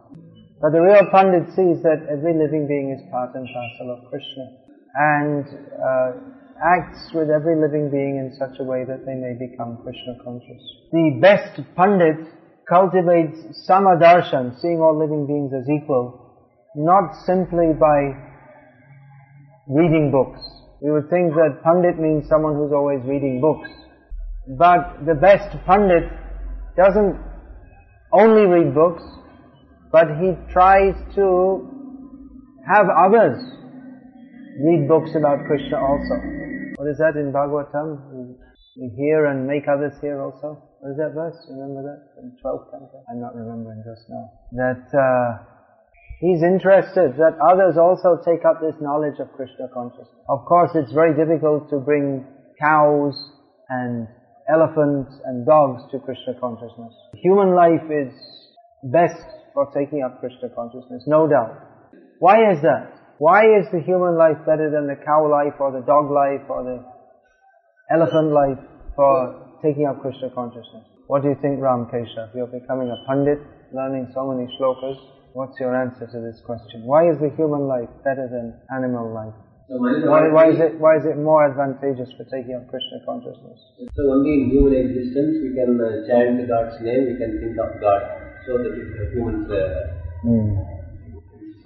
But 0.61 0.73
the 0.73 0.81
real 0.81 1.07
Pandit 1.13 1.55
sees 1.55 1.83
that 1.87 2.03
every 2.11 2.35
living 2.35 2.67
being 2.67 2.91
is 2.91 3.01
part 3.11 3.35
and 3.35 3.47
parcel 3.47 3.95
of 3.95 4.11
Krishna, 4.11 4.47
and 4.95 5.47
uh, 5.79 6.11
acts 6.59 7.15
with 7.15 7.31
every 7.31 7.55
living 7.55 7.91
being 7.91 8.19
in 8.19 8.35
such 8.39 8.59
a 8.59 8.65
way 8.65 8.85
that 8.85 9.07
they 9.07 9.15
may 9.15 9.39
become 9.39 9.79
Krishna 9.85 10.19
conscious. 10.25 10.63
The 10.91 11.19
best 11.23 11.61
Pandit 11.77 12.27
cultivates 12.69 13.39
samadarshan, 13.71 14.61
seeing 14.61 14.81
all 14.81 14.99
living 14.99 15.27
beings 15.27 15.53
as 15.55 15.69
equal, 15.71 16.35
not 16.75 17.15
simply 17.25 17.71
by 17.79 18.19
reading 19.69 20.11
books. 20.11 20.41
We 20.83 20.91
would 20.91 21.09
think 21.11 21.35
that 21.35 21.63
Pandit 21.63 21.99
means 21.99 22.29
someone 22.29 22.55
who's 22.55 22.73
always 22.73 23.01
reading 23.05 23.41
books. 23.41 23.69
But 24.59 25.07
the 25.07 25.15
best 25.15 25.55
Pandit 25.67 26.11
doesn't 26.77 27.28
only 28.13 28.47
read 28.47 28.75
books, 28.75 29.03
but 29.93 30.07
he 30.21 30.33
tries 30.53 30.95
to 31.15 31.69
have 32.67 32.87
others 32.89 33.39
read 34.61 34.89
books 34.89 35.11
about 35.15 35.47
Krishna 35.47 35.79
also. 35.79 36.15
What 36.77 36.89
is 36.91 36.99
that 36.99 37.15
in 37.17 37.33
Bhagavatam? 37.33 38.37
We 38.77 38.91
hear 38.97 39.27
and 39.27 39.47
make 39.47 39.67
others 39.67 39.95
hear 40.01 40.23
also. 40.23 40.63
What 40.81 40.91
is 40.93 40.99
that 40.99 41.15
verse? 41.15 41.35
Remember 41.51 41.83
that? 41.83 42.23
In 42.23 42.37
12th 42.39 42.71
canto? 42.71 43.03
I'm 43.11 43.21
not 43.21 43.35
remembering 43.35 43.83
just 43.83 44.07
now. 44.09 44.31
That 44.53 44.87
uh, 44.95 45.43
he's 46.21 46.43
interested 46.43 47.19
that 47.19 47.35
others 47.43 47.77
also 47.77 48.19
take 48.23 48.45
up 48.45 48.61
this 48.61 48.75
knowledge 48.81 49.19
of 49.19 49.33
Krishna 49.35 49.67
consciousness. 49.75 50.23
Of 50.29 50.45
course, 50.47 50.71
it's 50.75 50.93
very 50.93 51.15
difficult 51.15 51.71
to 51.71 51.79
bring 51.79 52.27
cows 52.61 53.15
and 53.69 54.07
elephants 54.49 55.13
and 55.25 55.47
dogs 55.47 55.83
to 55.93 55.99
Krishna 56.01 56.35
consciousness. 56.41 56.95
Human 57.15 57.55
life 57.55 57.85
is 57.91 58.13
best 58.83 59.21
for 59.55 59.71
taking 59.73 60.03
up 60.03 60.21
Krishna 60.21 60.49
consciousness, 60.55 61.05
no 61.07 61.29
doubt. 61.29 61.55
Why 62.19 62.51
is 62.51 62.63
that? 62.63 62.99
Why 63.19 63.43
is 63.43 63.67
the 63.73 63.81
human 63.81 64.17
life 64.17 64.39
better 64.47 64.71
than 64.71 64.87
the 64.87 64.95
cow 64.95 65.29
life 65.29 65.59
or 65.59 65.73
the 65.73 65.85
dog 65.85 66.11
life 66.11 66.47
or 66.49 66.63
the 66.63 66.79
elephant 67.91 68.31
life 68.31 68.63
for 68.95 69.59
taking 69.63 69.87
up 69.87 70.01
Krishna 70.01 70.31
consciousness? 70.31 70.87
What 71.09 71.23
do 71.23 71.29
you 71.29 71.37
think, 71.41 71.61
Ram 71.61 71.87
Keshav? 71.91 72.35
You're 72.35 72.47
becoming 72.47 72.89
a 72.91 72.99
pandit, 73.09 73.39
learning 73.73 74.13
so 74.15 74.31
many 74.31 74.47
shlokas. 74.55 74.97
What's 75.33 75.59
your 75.59 75.75
answer 75.75 76.07
to 76.07 76.21
this 76.21 76.41
question? 76.45 76.87
Why 76.87 77.11
is 77.11 77.19
the 77.19 77.31
human 77.37 77.67
life 77.67 77.89
better 78.05 78.29
than 78.31 78.55
animal 78.71 79.13
life? 79.13 79.35
So 79.69 79.77
Why, 79.77 80.33
why 80.33 80.49
is 80.49 80.57
it 80.57 80.81
why 80.81 80.97
is 80.97 81.05
it 81.05 81.21
more 81.21 81.45
advantageous 81.45 82.09
for 82.17 82.25
taking 82.33 82.57
up 82.57 82.65
Krishna 82.73 83.05
consciousness? 83.05 83.61
So 83.93 84.09
only 84.09 84.33
in 84.33 84.43
human 84.49 84.73
existence 84.73 85.45
we 85.45 85.53
can 85.53 85.77
uh, 85.77 86.09
chant 86.09 86.41
God's 86.49 86.81
name, 86.81 87.13
we 87.13 87.21
can 87.21 87.37
think 87.37 87.53
of 87.61 87.77
God. 87.77 88.01
So 88.49 88.57
that 88.57 88.73
the 88.73 89.05
humans 89.13 89.45
uh, 89.53 89.93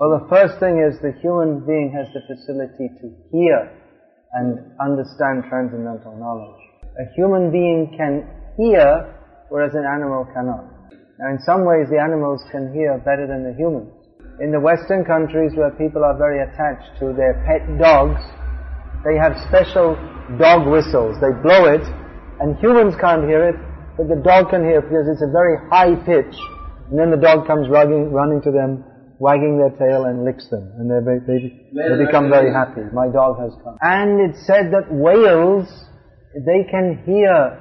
Well, 0.03 0.19
the 0.19 0.27
first 0.27 0.59
thing 0.59 0.83
is 0.83 0.99
the 0.99 1.15
human 1.23 1.63
being 1.63 1.95
has 1.95 2.11
the 2.11 2.27
facility 2.27 2.91
to 2.91 3.07
hear 3.31 3.71
and 4.35 4.59
understand 4.83 5.47
transcendental 5.47 6.19
knowledge. 6.19 6.59
A 6.99 7.07
human 7.15 7.55
being 7.55 7.95
can 7.95 8.27
hear, 8.59 9.15
whereas 9.49 9.79
an 9.79 9.87
animal 9.87 10.27
cannot. 10.35 10.67
Now, 11.23 11.31
in 11.31 11.39
some 11.47 11.63
ways, 11.63 11.87
the 11.87 12.03
animals 12.03 12.43
can 12.51 12.75
hear 12.75 12.99
better 12.99 13.31
than 13.31 13.47
the 13.47 13.55
humans. 13.55 13.95
In 14.41 14.51
the 14.51 14.61
Western 14.61 15.05
countries 15.05 15.53
where 15.55 15.71
people 15.77 16.05
are 16.05 16.17
very 16.17 16.41
attached 16.41 16.89
to 17.01 17.13
their 17.13 17.45
pet 17.45 17.69
dogs, 17.79 18.21
they 19.05 19.21
have 19.21 19.37
special 19.49 19.93
dog 20.41 20.65
whistles. 20.65 21.21
They 21.21 21.37
blow 21.45 21.69
it, 21.69 21.85
and 22.41 22.57
humans 22.57 22.95
can't 22.97 23.29
hear 23.29 23.45
it, 23.53 23.57
but 23.97 24.09
the 24.09 24.17
dog 24.25 24.49
can 24.49 24.65
hear 24.65 24.81
it 24.81 24.89
because 24.89 25.05
it's 25.05 25.21
a 25.21 25.31
very 25.31 25.61
high 25.69 25.95
pitch. 26.09 26.33
And 26.89 26.99
then 26.99 27.11
the 27.11 27.21
dog 27.21 27.47
comes 27.47 27.69
running, 27.69 28.11
running 28.11 28.41
to 28.43 28.51
them, 28.51 28.85
wagging 29.21 29.61
their 29.61 29.71
tail 29.77 30.09
and 30.09 30.25
licks 30.25 30.49
them, 30.49 30.65
and 30.81 30.89
they, 30.89 31.21
they, 31.29 31.39
they 31.77 32.05
become 32.05 32.31
very 32.33 32.53
happy. 32.53 32.83
My 32.93 33.13
dog 33.13 33.39
has 33.39 33.53
come. 33.63 33.77
And 33.81 34.19
it's 34.19 34.47
said 34.47 34.73
that 34.73 34.89
whales, 34.89 35.69
they 36.35 36.65
can 36.71 37.05
hear 37.05 37.61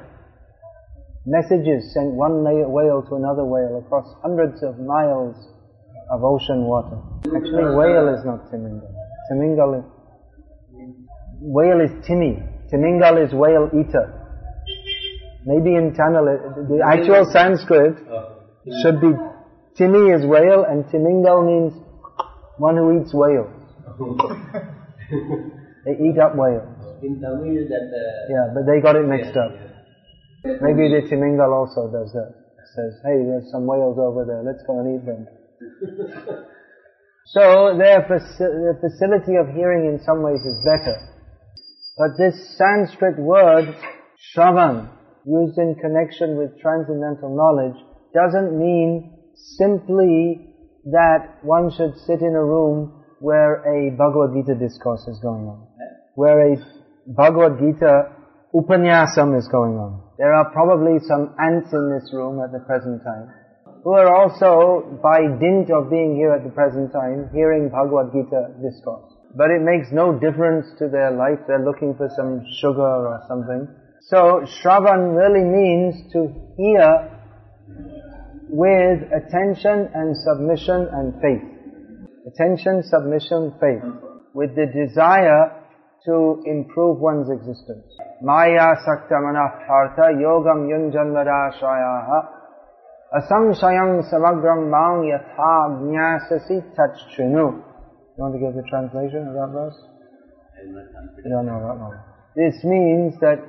messages 1.25 1.93
sent 1.93 2.15
one 2.15 2.41
whale 2.43 3.03
to 3.05 3.13
another 3.15 3.45
whale 3.45 3.83
across 3.85 4.07
hundreds 4.23 4.63
of 4.63 4.79
miles 4.79 5.35
of 6.11 6.23
ocean 6.23 6.65
water. 6.67 6.99
Actually, 7.25 7.75
whale 7.75 8.13
is 8.13 8.25
not 8.25 8.51
Timingal. 8.51 8.91
Timingal 9.31 9.79
is, 9.79 9.85
whale 11.39 11.79
is 11.79 11.91
Timi. 12.05 12.43
Timingal 12.71 13.25
is 13.25 13.33
whale 13.33 13.69
eater. 13.73 14.21
Maybe 15.45 15.75
in 15.75 15.93
Tamil, 15.95 16.25
the 16.69 16.83
actual 16.85 17.25
Sanskrit 17.31 17.97
should 18.83 19.01
be 19.01 19.11
Timi 19.79 20.13
is 20.13 20.25
whale 20.25 20.65
and 20.67 20.85
Timingal 20.85 21.45
means 21.47 21.73
one 22.57 22.75
who 22.75 23.01
eats 23.01 23.13
whales. 23.13 23.49
They 25.83 25.97
eat 25.97 26.19
up 26.21 26.37
whales. 26.37 26.69
in 27.01 27.17
Tamil 27.19 27.65
that 27.65 27.89
uh, 27.89 28.29
Yeah, 28.29 28.53
but 28.53 28.69
they 28.69 28.79
got 28.85 28.95
it 28.95 29.07
mixed 29.09 29.35
up. 29.35 29.49
Maybe 30.45 30.93
the 30.93 31.09
Timingal 31.09 31.49
also 31.49 31.89
does 31.89 32.13
that. 32.13 32.37
Says, 32.75 33.01
hey, 33.03 33.17
there's 33.25 33.49
some 33.51 33.65
whales 33.65 33.97
over 33.97 34.23
there, 34.23 34.43
let's 34.45 34.61
go 34.63 34.79
and 34.79 34.95
eat 34.95 35.05
them. 35.05 35.27
So 37.27 37.77
their 37.77 38.03
the 38.03 38.75
facility 38.81 39.37
of 39.37 39.55
hearing 39.55 39.87
in 39.87 40.03
some 40.03 40.21
ways 40.21 40.41
is 40.41 40.59
better. 40.65 40.97
But 41.97 42.17
this 42.17 42.57
Sanskrit 42.57 43.19
word, 43.19 43.75
Shravan, 44.35 44.89
used 45.25 45.57
in 45.57 45.75
connection 45.79 46.35
with 46.37 46.59
transcendental 46.59 47.31
knowledge, 47.31 47.77
doesn't 48.13 48.57
mean 48.57 49.15
simply 49.57 50.49
that 50.91 51.39
one 51.43 51.71
should 51.71 51.95
sit 52.05 52.19
in 52.19 52.35
a 52.35 52.43
room 52.43 53.03
where 53.19 53.61
a 53.63 53.91
Bhagavad 53.95 54.33
Gita 54.33 54.59
discourse 54.59 55.07
is 55.07 55.19
going 55.21 55.45
on. 55.45 55.67
where 56.15 56.53
a 56.53 56.57
Bhagavad 57.07 57.59
Gita 57.59 58.11
Upanyasam 58.53 59.37
is 59.37 59.47
going 59.47 59.79
on. 59.79 60.03
There 60.17 60.33
are 60.33 60.51
probably 60.51 60.99
some 61.07 61.33
ants 61.39 61.71
in 61.71 61.89
this 61.93 62.11
room 62.13 62.43
at 62.43 62.51
the 62.51 62.59
present 62.65 63.01
time 63.05 63.31
who 63.83 63.93
are 63.93 64.13
also, 64.13 64.99
by 65.01 65.21
dint 65.39 65.71
of 65.71 65.89
being 65.89 66.15
here 66.15 66.31
at 66.31 66.43
the 66.43 66.51
present 66.51 66.93
time, 66.93 67.29
hearing 67.33 67.69
Bhagavad 67.69 68.13
Gita 68.13 68.53
discourse. 68.61 69.09
But 69.33 69.49
it 69.49 69.61
makes 69.61 69.91
no 69.91 70.19
difference 70.19 70.67
to 70.77 70.87
their 70.87 71.09
life. 71.11 71.39
They're 71.47 71.65
looking 71.65 71.95
for 71.95 72.09
some 72.15 72.45
sugar 72.61 72.81
or 72.81 73.23
something. 73.27 73.67
So, 74.01 74.45
Shravan 74.61 75.17
really 75.17 75.45
means 75.45 76.11
to 76.13 76.29
hear 76.57 77.09
with 78.49 79.01
attention 79.09 79.89
and 79.95 80.15
submission 80.17 80.87
and 80.91 81.13
faith. 81.21 81.45
Attention, 82.27 82.83
submission, 82.83 83.55
faith. 83.59 83.81
With 84.33 84.55
the 84.55 84.67
desire 84.67 85.57
to 86.05 86.43
improve 86.45 86.99
one's 86.99 87.29
existence. 87.29 87.85
Maya 88.21 88.75
sakta 88.85 89.15
manah 89.15 89.65
yogam 90.21 90.69
yunjanvadashayaha 90.69 92.40
Asamshayam 93.13 94.03
samagram 94.09 94.69
mang 94.69 95.03
yatha 95.03 95.67
jnasasi 95.83 96.63
tachchunu. 96.75 97.59
You 98.15 98.17
want 98.17 98.33
to 98.33 98.39
give 98.39 98.55
the 98.55 98.63
translation 98.69 99.27
of 99.27 99.33
that 99.33 99.49
verse? 99.51 99.75
You 101.23 101.29
don't 101.29 101.45
know 101.45 101.59
that 101.59 101.77
one. 101.77 101.99
This 102.35 102.63
means 102.63 103.19
that, 103.19 103.39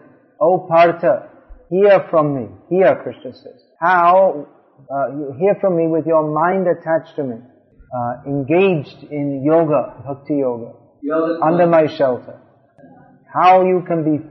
O 0.41 0.67
Partha, 0.69 1.29
hear 1.71 2.07
from 2.11 2.35
me. 2.35 2.49
Hear, 2.71 2.97
Krishna 3.03 3.33
says. 3.33 3.63
How, 3.79 4.47
uh, 4.91 5.37
hear 5.39 5.57
from 5.61 5.77
me 5.77 5.87
with 5.87 6.07
your 6.07 6.29
mind 6.33 6.67
attached 6.67 7.15
to 7.17 7.25
me. 7.25 7.37
Uh, 7.37 8.23
engaged 8.27 9.05
in 9.11 9.45
yoga, 9.45 10.03
bhakti 10.07 10.39
yoga 10.39 10.73
under 11.43 11.67
my 11.67 11.87
shelter. 11.87 12.41
How 13.33 13.65
you 13.65 13.83
can 13.87 14.05
be, 14.05 14.25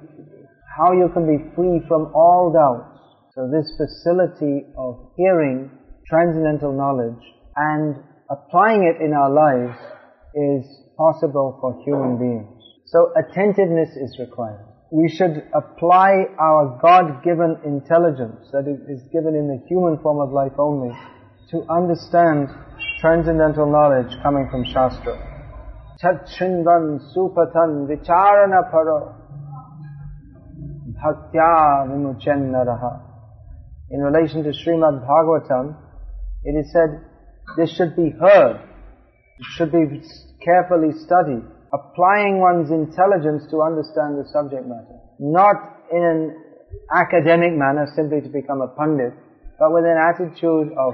how 0.78 0.94
you 0.94 1.10
can 1.14 1.26
be 1.26 1.54
free 1.56 1.82
from 1.88 2.12
all 2.14 2.52
doubt 2.54 2.91
so 3.42 3.50
this 3.50 3.74
facility 3.76 4.68
of 4.78 5.00
hearing 5.18 5.72
transcendental 6.06 6.78
knowledge 6.78 7.26
and 7.56 7.96
applying 8.30 8.84
it 8.84 9.02
in 9.04 9.14
our 9.14 9.34
lives 9.34 9.76
is 10.36 10.62
possible 10.96 11.58
for 11.60 11.82
human 11.84 12.20
beings. 12.20 12.62
So 12.86 13.12
attentiveness 13.18 13.98
is 13.98 14.16
required. 14.20 14.64
We 14.92 15.10
should 15.10 15.50
apply 15.56 16.26
our 16.38 16.78
God-given 16.84 17.66
intelligence 17.66 18.46
that 18.52 18.70
is 18.70 19.02
given 19.12 19.34
in 19.34 19.48
the 19.48 19.60
human 19.68 19.98
form 20.04 20.20
of 20.22 20.32
life 20.32 20.54
only 20.60 20.94
to 21.50 21.66
understand 21.68 22.48
transcendental 23.00 23.66
knowledge 23.66 24.22
coming 24.22 24.50
from 24.52 24.66
Shastra. 24.66 25.18
Chachindan 25.98 27.02
supatan 27.10 27.90
vicharana 27.90 28.70
paro 28.72 29.16
bhaktya 30.94 31.90
vimuchennaraha 31.90 33.11
in 33.92 34.00
relation 34.00 34.44
to 34.44 34.50
Srimad 34.50 35.06
Bhagavatam, 35.06 35.76
it 36.44 36.56
is 36.56 36.72
said 36.72 37.04
this 37.58 37.76
should 37.76 37.96
be 37.96 38.10
heard, 38.10 38.56
it 39.38 39.46
should 39.56 39.72
be 39.72 40.02
carefully 40.44 40.96
studied, 41.06 41.44
applying 41.74 42.40
one's 42.40 42.72
intelligence 42.72 43.44
to 43.52 43.62
understand 43.62 44.18
the 44.18 44.28
subject 44.32 44.66
matter. 44.66 44.98
Not 45.20 45.56
in 45.92 46.04
an 46.04 46.36
academic 46.90 47.52
manner, 47.52 47.86
simply 47.96 48.22
to 48.22 48.30
become 48.30 48.62
a 48.62 48.68
pundit, 48.68 49.14
but 49.60 49.74
with 49.74 49.84
an 49.84 50.00
attitude 50.00 50.72
of 50.80 50.94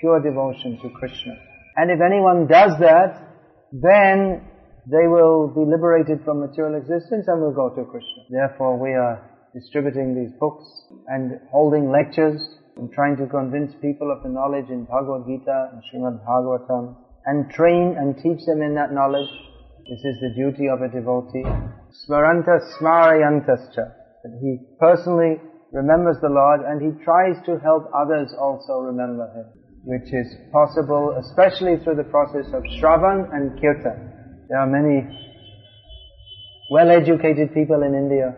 pure 0.00 0.20
devotion 0.20 0.78
to 0.82 0.88
Krishna. 0.90 1.36
And 1.76 1.90
if 1.90 2.00
anyone 2.00 2.46
does 2.48 2.72
that, 2.80 3.28
then 3.72 4.42
they 4.90 5.06
will 5.06 5.52
be 5.52 5.68
liberated 5.68 6.24
from 6.24 6.40
material 6.40 6.80
existence 6.80 7.26
and 7.28 7.42
will 7.42 7.52
go 7.52 7.68
to 7.68 7.84
Krishna. 7.84 8.24
Therefore 8.30 8.80
we 8.80 8.90
are 8.90 9.20
distributing 9.58 10.14
these 10.14 10.30
books 10.38 10.64
and 11.08 11.40
holding 11.50 11.90
lectures 11.90 12.38
and 12.76 12.92
trying 12.92 13.16
to 13.16 13.26
convince 13.26 13.74
people 13.82 14.12
of 14.14 14.22
the 14.22 14.28
knowledge 14.28 14.70
in 14.70 14.84
Bhagavad 14.84 15.26
Gita 15.26 15.70
and 15.72 15.82
Srimad 15.90 16.22
Bhagavatam 16.22 16.94
and 17.26 17.50
train 17.50 17.96
and 17.98 18.16
teach 18.16 18.38
them 18.46 18.62
in 18.62 18.74
that 18.74 18.92
knowledge. 18.92 19.28
This 19.90 19.98
is 20.04 20.16
the 20.20 20.32
duty 20.36 20.68
of 20.68 20.80
a 20.82 20.88
devotee. 20.88 21.42
Smaranta 22.06 22.62
smarayantascha. 22.78 23.98
That 24.22 24.38
he 24.40 24.58
personally 24.78 25.42
remembers 25.72 26.16
the 26.22 26.28
Lord 26.30 26.60
and 26.60 26.80
he 26.80 27.02
tries 27.02 27.34
to 27.46 27.58
help 27.58 27.90
others 27.94 28.32
also 28.38 28.78
remember 28.78 29.26
Him. 29.34 29.46
Which 29.84 30.12
is 30.12 30.26
possible 30.52 31.16
especially 31.18 31.82
through 31.82 31.96
the 31.96 32.08
process 32.10 32.46
of 32.52 32.62
Shravan 32.78 33.34
and 33.34 33.58
Kirtan. 33.60 34.46
There 34.48 34.58
are 34.58 34.66
many 34.66 35.06
well-educated 36.70 37.54
people 37.54 37.82
in 37.82 37.94
India 37.94 38.36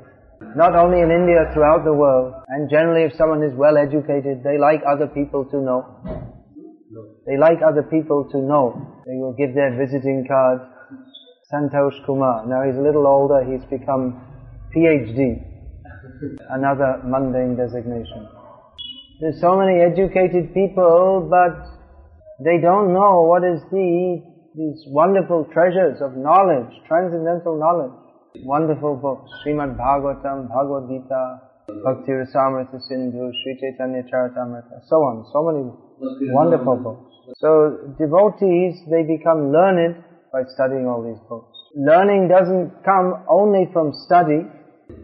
not 0.57 0.75
only 0.75 1.01
in 1.01 1.11
India, 1.11 1.51
throughout 1.53 1.85
the 1.85 1.93
world. 1.93 2.35
And 2.49 2.71
generally 2.71 3.05
if 3.05 3.13
someone 3.17 3.43
is 3.43 3.53
well 3.55 3.77
educated, 3.77 4.43
they 4.43 4.59
like 4.59 4.81
other 4.89 5.07
people 5.07 5.45
to 5.51 5.59
know. 5.61 5.85
They 7.27 7.37
like 7.37 7.61
other 7.63 7.83
people 7.83 8.29
to 8.33 8.39
know. 8.39 9.03
They 9.07 9.17
will 9.21 9.35
give 9.37 9.55
their 9.55 9.77
visiting 9.77 10.27
card. 10.27 10.61
Santosh 11.53 12.05
Kumar. 12.07 12.47
Now 12.47 12.63
he's 12.65 12.79
a 12.79 12.83
little 12.83 13.07
older, 13.07 13.45
he's 13.45 13.65
become 13.69 14.23
PhD. 14.75 15.45
Another 16.51 17.01
mundane 17.05 17.57
designation. 17.57 18.29
There's 19.21 19.41
so 19.41 19.59
many 19.59 19.81
educated 19.81 20.55
people, 20.55 21.29
but 21.29 21.61
they 22.45 22.59
don't 22.61 22.95
know 22.95 23.29
what 23.29 23.45
is 23.45 23.61
the, 23.71 24.23
these 24.57 24.81
wonderful 24.89 25.45
treasures 25.53 26.01
of 26.01 26.17
knowledge, 26.17 26.73
transcendental 26.89 27.59
knowledge. 27.59 28.00
Wonderful 28.39 28.97
books, 28.97 29.31
Srimad 29.43 29.77
Bhagavatam, 29.77 30.49
Bhagavad 30.49 30.89
Gita, 30.89 31.41
Bhakti 31.67 32.13
Rasamrita 32.13 32.81
Sindhu, 32.81 33.33
Sri 33.43 33.59
Chaitanya 33.59 34.03
Charitamrita, 34.07 34.87
so 34.87 34.97
on. 35.03 35.27
So 35.33 35.43
many 35.43 36.31
wonderful 36.31 36.77
books. 36.77 37.11
So 37.39 37.95
devotees, 37.99 38.83
they 38.91 39.03
become 39.03 39.51
learned 39.53 40.05
by 40.33 40.43
studying 40.55 40.87
all 40.87 41.03
these 41.03 41.21
books. 41.29 41.59
Learning 41.75 42.29
doesn't 42.29 42.85
come 42.85 43.25
only 43.29 43.69
from 43.73 43.93
study, 44.07 44.47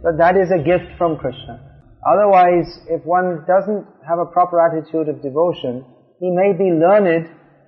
but 0.02 0.18
that 0.18 0.36
is 0.36 0.50
a 0.50 0.62
gift 0.62 0.96
from 0.96 1.18
Krishna. 1.18 1.60
Otherwise, 2.06 2.66
if 2.88 3.04
one 3.04 3.44
doesn't 3.46 3.86
have 4.06 4.18
a 4.18 4.26
proper 4.26 4.62
attitude 4.62 5.08
of 5.08 5.22
devotion, 5.22 5.84
he 6.20 6.30
may 6.30 6.52
be 6.56 6.70
learned, 6.70 7.26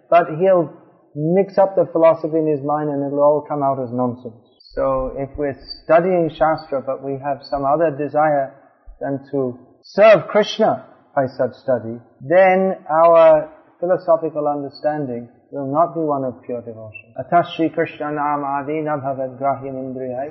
but 0.09 0.39
he'll 0.39 0.71
mix 1.15 1.59
up 1.59 1.75
the 1.75 1.87
philosophy 1.91 2.39
in 2.39 2.47
his 2.47 2.63
mind 2.65 2.91
and 2.91 3.03
it'll 3.05 3.19
all 3.19 3.45
come 3.47 3.63
out 3.63 3.83
as 3.83 3.91
nonsense. 3.91 4.48
So 4.79 5.11
if 5.19 5.31
we're 5.37 5.59
studying 5.83 6.31
Shastra 6.31 6.83
but 6.87 7.03
we 7.03 7.19
have 7.19 7.43
some 7.51 7.65
other 7.67 7.91
desire 7.91 8.55
than 9.01 9.27
to 9.33 9.59
serve 9.83 10.29
Krishna 10.31 10.87
by 11.17 11.27
such 11.27 11.59
study, 11.67 11.99
then 12.23 12.79
our 12.87 13.51
philosophical 13.81 14.47
understanding 14.47 15.29
will 15.51 15.67
not 15.67 15.99
be 15.99 16.01
one 16.07 16.23
of 16.23 16.47
pure 16.47 16.63
devotion. 16.63 17.11
Atah 17.19 17.57
Shri 17.57 17.71
Krishna 17.71 18.13
Nam 18.13 18.45
Adi 18.47 18.79
na 18.87 19.03
bhavad 19.03 19.37
grahya 19.37 19.75
indriyai 19.75 20.31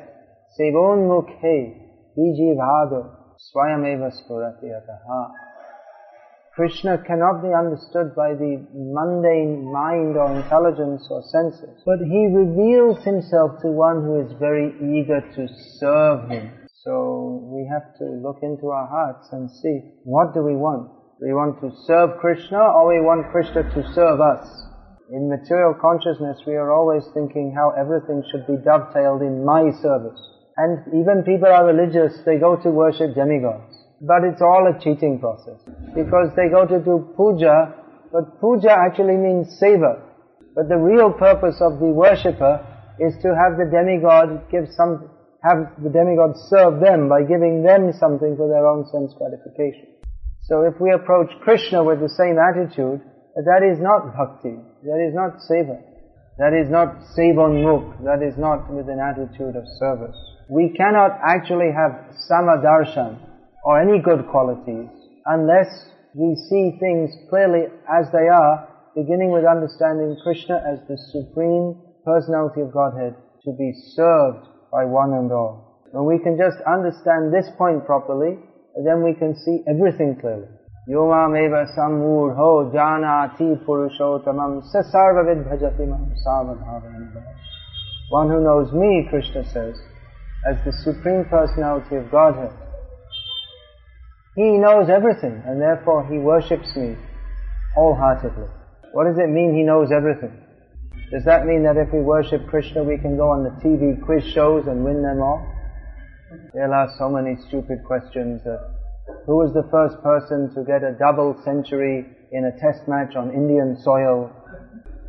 sevon 0.55 1.11
mukhe 1.11 1.83
biji 2.15 2.55
bhado 2.55 3.03
swayameva 3.35 4.15
spurati 4.15 4.71
ataha 4.71 5.27
Krishna 6.57 6.97
cannot 7.05 7.45
be 7.45 7.53
understood 7.53 8.17
by 8.17 8.33
the 8.33 8.57
mundane 8.73 9.61
mind 9.69 10.17
or 10.17 10.33
intelligence 10.33 11.05
or 11.05 11.21
senses, 11.29 11.77
but 11.85 12.01
he 12.01 12.33
reveals 12.33 12.97
himself 13.05 13.61
to 13.61 13.69
one 13.69 14.01
who 14.01 14.25
is 14.25 14.33
very 14.41 14.73
eager 14.81 15.21
to 15.21 15.45
serve 15.77 16.25
him. 16.33 16.49
So 16.81 17.45
we 17.53 17.69
have 17.69 17.93
to 18.01 18.05
look 18.25 18.41
into 18.41 18.73
our 18.73 18.89
hearts 18.89 19.29
and 19.33 19.45
see 19.61 20.01
what 20.01 20.33
do 20.33 20.41
we 20.41 20.57
want. 20.57 20.89
We 21.21 21.29
want 21.37 21.61
to 21.61 21.69
serve 21.85 22.17
Krishna 22.17 22.57
or 22.57 22.89
we 22.89 23.05
want 23.05 23.29
Krishna 23.29 23.61
to 23.61 23.93
serve 23.93 24.17
us? 24.17 24.49
In 25.13 25.29
material 25.29 25.77
consciousness 25.77 26.41
we 26.47 26.55
are 26.55 26.73
always 26.73 27.05
thinking 27.13 27.53
how 27.53 27.77
everything 27.77 28.23
should 28.31 28.47
be 28.47 28.57
dovetailed 28.65 29.21
in 29.21 29.45
my 29.45 29.69
service. 29.77 30.17
And 30.57 30.81
even 30.89 31.21
people 31.21 31.53
are 31.53 31.69
religious, 31.69 32.17
they 32.25 32.39
go 32.39 32.55
to 32.55 32.69
worship 32.71 33.13
demigods. 33.13 33.66
But 34.01 34.23
it's 34.23 34.41
all 34.41 34.69
a 34.69 34.79
cheating 34.79 35.19
process. 35.19 35.59
Because 35.95 36.29
they 36.35 36.49
go 36.49 36.65
to 36.65 36.79
do 36.79 37.13
puja, 37.17 37.73
but 38.11 38.39
puja 38.39 38.71
actually 38.71 39.17
means 39.17 39.57
seva. 39.61 40.01
But 40.55 40.69
the 40.69 40.77
real 40.77 41.11
purpose 41.11 41.57
of 41.61 41.79
the 41.79 41.89
worshipper 41.93 42.65
is 42.99 43.13
to 43.21 43.29
have 43.33 43.57
the 43.57 43.69
demigod 43.69 44.49
give 44.49 44.69
some, 44.73 45.09
have 45.43 45.73
the 45.81 45.89
demigod 45.89 46.33
serve 46.49 46.79
them 46.79 47.09
by 47.09 47.21
giving 47.21 47.63
them 47.63 47.93
something 47.93 48.37
for 48.37 48.47
their 48.49 48.65
own 48.65 48.85
sense 48.89 49.13
gratification. 49.17 49.97
So 50.45 50.63
if 50.63 50.79
we 50.79 50.91
approach 50.93 51.29
Krishna 51.41 51.83
with 51.83 51.99
the 51.99 52.09
same 52.09 52.37
attitude, 52.37 53.01
that 53.35 53.61
is 53.61 53.77
not 53.79 54.15
bhakti, 54.15 54.57
that 54.81 54.97
is 54.97 55.13
not 55.13 55.37
seva, 55.45 55.77
that 56.37 56.53
is 56.53 56.69
not 56.69 56.95
sevon 57.13 57.61
muk, 57.61 58.03
that 58.05 58.25
is 58.25 58.37
not 58.37 58.71
with 58.71 58.89
an 58.89 58.99
attitude 58.99 59.55
of 59.55 59.65
service. 59.77 60.15
We 60.49 60.73
cannot 60.77 61.19
actually 61.21 61.69
have 61.75 62.15
samadarshan, 62.29 63.26
or 63.67 63.83
any 63.83 63.99
good 63.99 64.23
qualities 64.31 64.87
unless 65.27 65.67
we 66.15 66.39
see 66.47 66.79
things 66.79 67.11
clearly 67.29 67.67
as 67.91 68.07
they 68.15 68.31
are, 68.31 68.63
beginning 68.95 69.35
with 69.35 69.43
understanding 69.43 70.15
Krishna 70.23 70.63
as 70.63 70.79
the 70.87 70.95
supreme 71.11 71.75
personality 72.07 72.61
of 72.63 72.71
Godhead 72.71 73.19
to 73.43 73.51
be 73.59 73.75
served 73.91 74.47
by 74.71 74.87
one 74.87 75.11
and 75.19 75.29
all. 75.35 75.83
When 75.91 76.07
we 76.07 76.23
can 76.23 76.39
just 76.39 76.63
understand 76.63 77.35
this 77.35 77.51
point 77.57 77.85
properly, 77.85 78.39
then 78.87 79.03
we 79.03 79.13
can 79.13 79.35
see 79.35 79.59
everything 79.67 80.15
clearly. 80.15 80.47
Yomameva 80.87 81.67
samurho 81.75 82.71
janati 82.71 83.51
purushottamam 83.67 84.63
sasarvavid 84.71 85.43
bhajati 85.43 85.83
mam. 85.83 86.07
One 88.09 88.29
who 88.29 88.39
knows 88.39 88.71
me, 88.71 89.07
Krishna 89.09 89.43
says, 89.43 89.75
as 90.47 90.55
the 90.63 90.71
Supreme 90.87 91.25
Personality 91.25 91.97
of 91.97 92.09
Godhead. 92.09 92.66
He 94.37 94.55
knows 94.55 94.87
everything 94.87 95.41
and 95.45 95.59
therefore 95.59 96.07
he 96.07 96.19
worships 96.19 96.69
me 96.77 96.95
wholeheartedly. 97.75 98.47
What 98.93 99.09
does 99.09 99.17
it 99.17 99.29
mean 99.29 99.57
he 99.57 99.63
knows 99.63 99.89
everything? 99.91 100.31
Does 101.11 101.25
that 101.25 101.45
mean 101.45 101.63
that 101.63 101.75
if 101.75 101.91
we 101.91 101.99
worship 101.99 102.47
Krishna 102.47 102.83
we 102.83 102.97
can 102.97 103.17
go 103.17 103.27
on 103.27 103.43
the 103.43 103.51
TV 103.65 103.99
quiz 104.05 104.23
shows 104.31 104.67
and 104.67 104.85
win 104.85 105.01
them 105.01 105.19
all? 105.19 105.41
They'll 106.53 106.73
ask 106.73 106.97
so 106.99 107.09
many 107.09 107.35
stupid 107.47 107.83
questions 107.83 108.41
who 109.25 109.35
was 109.35 109.53
the 109.53 109.67
first 109.71 110.01
person 110.03 110.53
to 110.55 110.63
get 110.63 110.83
a 110.83 110.95
double 110.95 111.35
century 111.43 112.05
in 112.31 112.45
a 112.45 112.51
test 112.59 112.87
match 112.87 113.15
on 113.15 113.31
Indian 113.31 113.77
soil? 113.83 114.31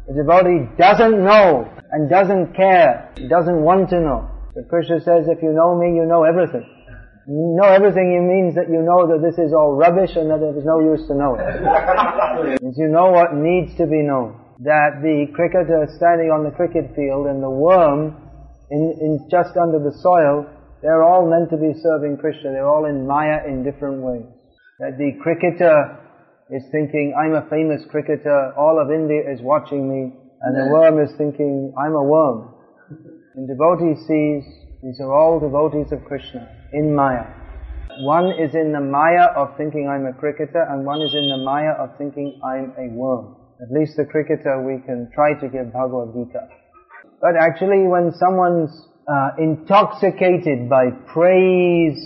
The 0.07 0.15
devotee 0.15 0.67
doesn't 0.79 1.23
know 1.23 1.69
and 1.93 2.09
doesn't 2.09 2.55
care, 2.55 3.13
doesn't 3.29 3.61
want 3.61 3.91
to 3.91 4.01
know. 4.01 4.29
But 4.55 4.69
Krishna 4.69 5.01
says, 5.01 5.27
if 5.29 5.43
you 5.43 5.53
know 5.53 5.77
me, 5.77 5.95
you 5.95 6.07
know 6.07 6.25
everything. 6.25 6.67
You 7.29 7.53
know 7.61 7.69
everything 7.69 8.17
it 8.17 8.25
means 8.25 8.57
that 8.57 8.73
you 8.73 8.81
know 8.81 9.05
that 9.05 9.21
this 9.21 9.37
is 9.37 9.53
all 9.53 9.77
rubbish 9.77 10.17
and 10.17 10.33
that 10.33 10.41
there 10.41 10.57
is 10.57 10.65
no 10.65 10.81
use 10.81 11.05
to 11.13 11.15
know 11.15 11.37
it. 11.37 11.45
it 11.45 12.63
means 12.65 12.77
you 12.81 12.89
know 12.89 13.13
what 13.13 13.37
needs 13.37 13.77
to 13.77 13.85
be 13.85 14.01
known. 14.01 14.41
That 14.65 15.05
the 15.05 15.29
cricketer 15.37 15.85
standing 16.01 16.33
on 16.33 16.43
the 16.43 16.51
cricket 16.51 16.97
field 16.97 17.29
and 17.29 17.45
the 17.45 17.53
worm 17.53 18.17
in, 18.73 18.83
in 18.97 19.29
just 19.31 19.55
under 19.61 19.79
the 19.79 19.93
soil 20.01 20.49
they're 20.83 21.03
all 21.03 21.29
meant 21.29 21.51
to 21.51 21.57
be 21.57 21.75
serving 21.83 22.19
Krishna. 22.19 22.53
They're 22.53 22.69
all 22.69 22.87
in 22.87 23.07
Maya 23.07 23.43
in 23.47 23.65
different 23.65 24.03
ways. 24.03 24.27
That 24.79 24.95
the 24.97 25.19
cricketer 25.23 25.99
is 26.51 26.63
thinking, 26.71 27.15
I'm 27.19 27.35
a 27.35 27.49
famous 27.51 27.83
cricketer, 27.91 28.55
all 28.57 28.79
of 28.79 28.91
India 28.95 29.21
is 29.27 29.43
watching 29.43 29.91
me, 29.91 30.15
and 30.41 30.55
the 30.55 30.71
worm 30.71 31.03
is 31.03 31.11
thinking, 31.19 31.75
I'm 31.77 31.95
a 31.95 32.03
worm. 32.03 32.55
And 33.35 33.49
devotee 33.49 33.99
sees, 34.07 34.47
these 34.83 35.01
are 35.01 35.13
all 35.13 35.41
devotees 35.41 35.93
of 35.93 36.05
Krishna, 36.05 36.49
in 36.73 36.95
Maya. 36.95 37.27
One 38.01 38.31
is 38.31 38.55
in 38.55 38.73
the 38.73 38.81
Maya 38.81 39.35
of 39.35 39.57
thinking 39.57 39.89
I'm 39.89 40.07
a 40.07 40.13
cricketer, 40.13 40.63
and 40.71 40.87
one 40.87 41.03
is 41.03 41.15
in 41.15 41.29
the 41.29 41.39
Maya 41.39 41.73
of 41.73 41.97
thinking 41.99 42.41
I'm 42.45 42.73
a 42.79 42.93
worm. 42.95 43.37
At 43.61 43.73
least 43.73 43.97
the 43.97 44.05
cricketer 44.05 44.63
we 44.63 44.79
can 44.87 45.11
try 45.13 45.35
to 45.35 45.49
give 45.49 45.73
Bhagavad 45.73 46.15
Gita. 46.15 46.47
But 47.21 47.35
actually 47.35 47.89
when 47.89 48.13
someone's 48.13 48.71
uh, 49.09 49.31
intoxicated 49.39 50.69
by 50.69 50.91
praise. 51.13 51.99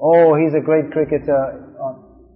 Oh, 0.00 0.36
he's 0.36 0.54
a 0.54 0.60
great 0.60 0.92
cricketer. 0.92 1.66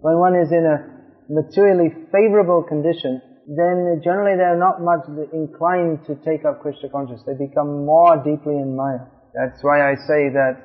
When 0.00 0.18
one 0.18 0.34
is 0.34 0.50
in 0.50 0.64
a 0.64 0.80
materially 1.28 1.92
favorable 2.10 2.62
condition, 2.62 3.20
then 3.46 4.00
generally 4.02 4.36
they're 4.36 4.58
not 4.58 4.80
much 4.80 5.04
inclined 5.32 6.04
to 6.06 6.16
take 6.24 6.44
up 6.44 6.60
Krishna 6.60 6.88
consciousness. 6.88 7.24
They 7.26 7.46
become 7.46 7.84
more 7.84 8.16
deeply 8.16 8.56
in 8.56 8.76
Maya. 8.76 9.04
That's 9.34 9.60
why 9.62 9.84
I 9.84 9.94
say 9.94 10.32
that 10.32 10.62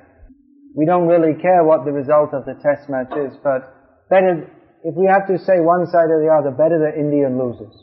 we 0.76 0.86
don't 0.86 1.08
really 1.08 1.36
care 1.42 1.64
what 1.64 1.84
the 1.84 1.92
result 1.92 2.34
of 2.34 2.46
the 2.46 2.56
test 2.62 2.88
match 2.88 3.12
is, 3.18 3.36
but 3.44 3.68
better, 4.10 4.48
if 4.84 4.96
we 4.96 5.08
have 5.08 5.28
to 5.28 5.38
say 5.44 5.60
one 5.60 5.88
side 5.88 6.08
or 6.08 6.22
the 6.24 6.32
other, 6.32 6.56
better 6.56 6.80
that 6.88 6.96
India 6.96 7.28
loses. 7.28 7.74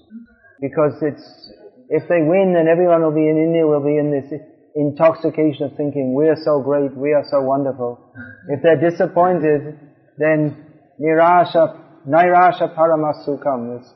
Because 0.60 0.96
it's, 1.02 1.52
if 1.90 2.08
they 2.08 2.22
win, 2.24 2.54
then 2.54 2.68
everyone 2.68 3.02
will 3.02 3.14
be 3.14 3.28
in 3.28 3.36
India, 3.36 3.66
will 3.66 3.84
be 3.84 3.98
in 3.98 4.08
this 4.08 4.32
intoxication 4.76 5.66
of 5.66 5.76
thinking, 5.76 6.14
we 6.14 6.28
are 6.28 6.40
so 6.44 6.60
great, 6.60 6.96
we 6.96 7.12
are 7.12 7.24
so 7.28 7.42
wonderful. 7.42 8.00
If 8.48 8.62
they're 8.62 8.80
disappointed, 8.80 9.76
then 10.16 10.56
nirasha, 11.00 11.80
nairasha 12.08 12.76
paramasukam, 12.76 13.78
this, 13.78 13.92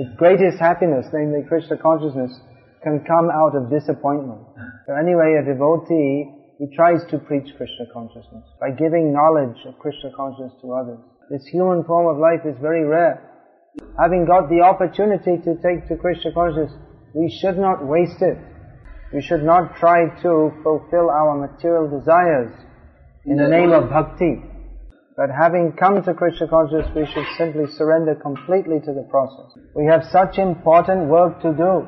the 0.00 0.16
greatest 0.16 0.56
happiness, 0.58 1.04
namely 1.12 1.44
Krishna 1.44 1.76
consciousness, 1.76 2.32
can 2.82 3.04
come 3.04 3.28
out 3.28 3.52
of 3.52 3.68
disappointment. 3.68 4.40
So 4.86 4.96
anyway, 4.96 5.36
a 5.36 5.44
devotee, 5.44 6.24
he 6.56 6.72
tries 6.74 7.04
to 7.10 7.18
preach 7.18 7.52
Krishna 7.56 7.84
consciousness 7.92 8.48
by 8.58 8.70
giving 8.72 9.12
knowledge 9.12 9.60
of 9.68 9.78
Krishna 9.78 10.08
consciousness 10.16 10.56
to 10.62 10.72
others. 10.72 10.98
This 11.28 11.44
human 11.52 11.84
form 11.84 12.08
of 12.08 12.16
life 12.16 12.48
is 12.48 12.56
very 12.62 12.84
rare. 12.84 13.20
Having 14.00 14.24
got 14.24 14.48
the 14.48 14.64
opportunity 14.64 15.36
to 15.36 15.52
take 15.60 15.86
to 15.88 15.96
Krishna 16.00 16.32
consciousness, 16.32 16.72
we 17.14 17.28
should 17.28 17.58
not 17.58 17.84
waste 17.84 18.22
it. 18.24 18.38
We 19.12 19.20
should 19.20 19.44
not 19.44 19.76
try 19.76 20.08
to 20.22 20.50
fulfill 20.64 21.10
our 21.10 21.36
material 21.36 21.92
desires 21.92 22.56
in 23.26 23.36
the 23.36 23.48
name 23.48 23.72
of 23.72 23.90
bhakti. 23.90 24.48
But 25.20 25.28
having 25.28 25.76
come 25.76 26.00
to 26.00 26.16
Krishna 26.16 26.48
consciousness, 26.48 26.96
we 26.96 27.04
should 27.04 27.28
simply 27.36 27.68
surrender 27.76 28.16
completely 28.16 28.80
to 28.80 28.92
the 28.96 29.04
process. 29.12 29.52
We 29.76 29.84
have 29.84 30.08
such 30.08 30.40
important 30.40 31.12
work 31.12 31.44
to 31.44 31.52
do. 31.52 31.84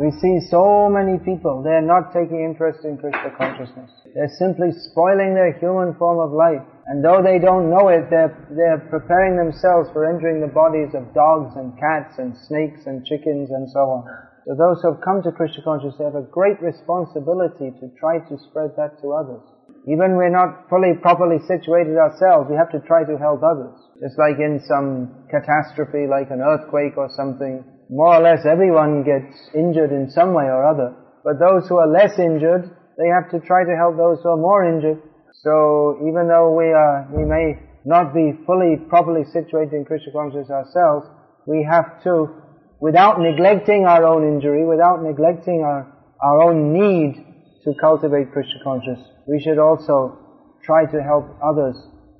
We 0.00 0.08
see 0.08 0.40
so 0.48 0.88
many 0.88 1.20
people, 1.20 1.60
they're 1.60 1.84
not 1.84 2.16
taking 2.16 2.40
interest 2.40 2.80
in 2.88 2.96
Krishna 2.96 3.28
consciousness. 3.36 3.92
They're 4.16 4.32
simply 4.40 4.72
spoiling 4.72 5.36
their 5.36 5.52
human 5.60 6.00
form 6.00 6.16
of 6.16 6.32
life. 6.32 6.64
And 6.88 7.04
though 7.04 7.20
they 7.20 7.36
don't 7.36 7.68
know 7.68 7.92
it, 7.92 8.08
they're, 8.08 8.32
they're 8.48 8.88
preparing 8.88 9.36
themselves 9.36 9.92
for 9.92 10.08
entering 10.08 10.40
the 10.40 10.48
bodies 10.48 10.96
of 10.96 11.12
dogs 11.12 11.60
and 11.60 11.76
cats 11.76 12.16
and 12.16 12.32
snakes 12.48 12.88
and 12.88 13.04
chickens 13.04 13.52
and 13.52 13.68
so 13.68 14.00
on. 14.00 14.08
So 14.48 14.56
those 14.56 14.80
who 14.80 14.96
have 14.96 15.04
come 15.04 15.20
to 15.28 15.32
Krishna 15.32 15.60
consciousness 15.60 16.00
have 16.00 16.16
a 16.16 16.24
great 16.24 16.56
responsibility 16.64 17.76
to 17.84 17.92
try 18.00 18.16
to 18.16 18.40
spread 18.48 18.72
that 18.80 18.96
to 19.04 19.12
others. 19.12 19.44
Even 19.86 20.18
we're 20.18 20.34
not 20.34 20.66
fully 20.68 20.98
properly 20.98 21.38
situated 21.46 21.94
ourselves, 21.94 22.50
we 22.50 22.56
have 22.58 22.70
to 22.74 22.82
try 22.82 23.06
to 23.06 23.16
help 23.18 23.46
others. 23.46 23.78
Just 24.02 24.18
like 24.18 24.42
in 24.42 24.58
some 24.66 25.26
catastrophe, 25.30 26.10
like 26.10 26.30
an 26.34 26.42
earthquake 26.42 26.98
or 26.98 27.08
something, 27.14 27.62
more 27.88 28.18
or 28.18 28.22
less 28.22 28.42
everyone 28.44 29.06
gets 29.06 29.30
injured 29.54 29.92
in 29.94 30.10
some 30.10 30.34
way 30.34 30.50
or 30.50 30.66
other. 30.66 30.90
But 31.22 31.38
those 31.38 31.68
who 31.68 31.78
are 31.78 31.86
less 31.86 32.18
injured, 32.18 32.66
they 32.98 33.06
have 33.06 33.30
to 33.30 33.38
try 33.46 33.62
to 33.62 33.76
help 33.78 33.96
those 33.96 34.18
who 34.22 34.30
are 34.34 34.42
more 34.42 34.66
injured. 34.66 34.98
So 35.46 36.02
even 36.02 36.26
though 36.26 36.50
we 36.50 36.74
are, 36.74 37.06
we 37.14 37.22
may 37.22 37.54
not 37.84 38.12
be 38.12 38.34
fully 38.44 38.82
properly 38.90 39.22
situated 39.30 39.72
in 39.72 39.84
Krishna 39.84 40.10
consciousness 40.10 40.50
ourselves, 40.50 41.06
we 41.46 41.62
have 41.62 42.02
to 42.02 42.42
without 42.80 43.20
neglecting 43.20 43.86
our 43.86 44.04
own 44.04 44.26
injury, 44.26 44.66
without 44.66 45.02
neglecting 45.02 45.62
our, 45.62 45.86
our 46.20 46.42
own 46.42 46.72
need 46.72 47.35
to 47.66 47.74
cultivate 47.80 48.30
Krishna 48.32 48.62
consciousness, 48.62 49.02
we 49.26 49.42
should 49.42 49.58
also 49.58 50.16
try 50.62 50.86
to 50.86 51.02
help 51.02 51.26
others 51.42 51.74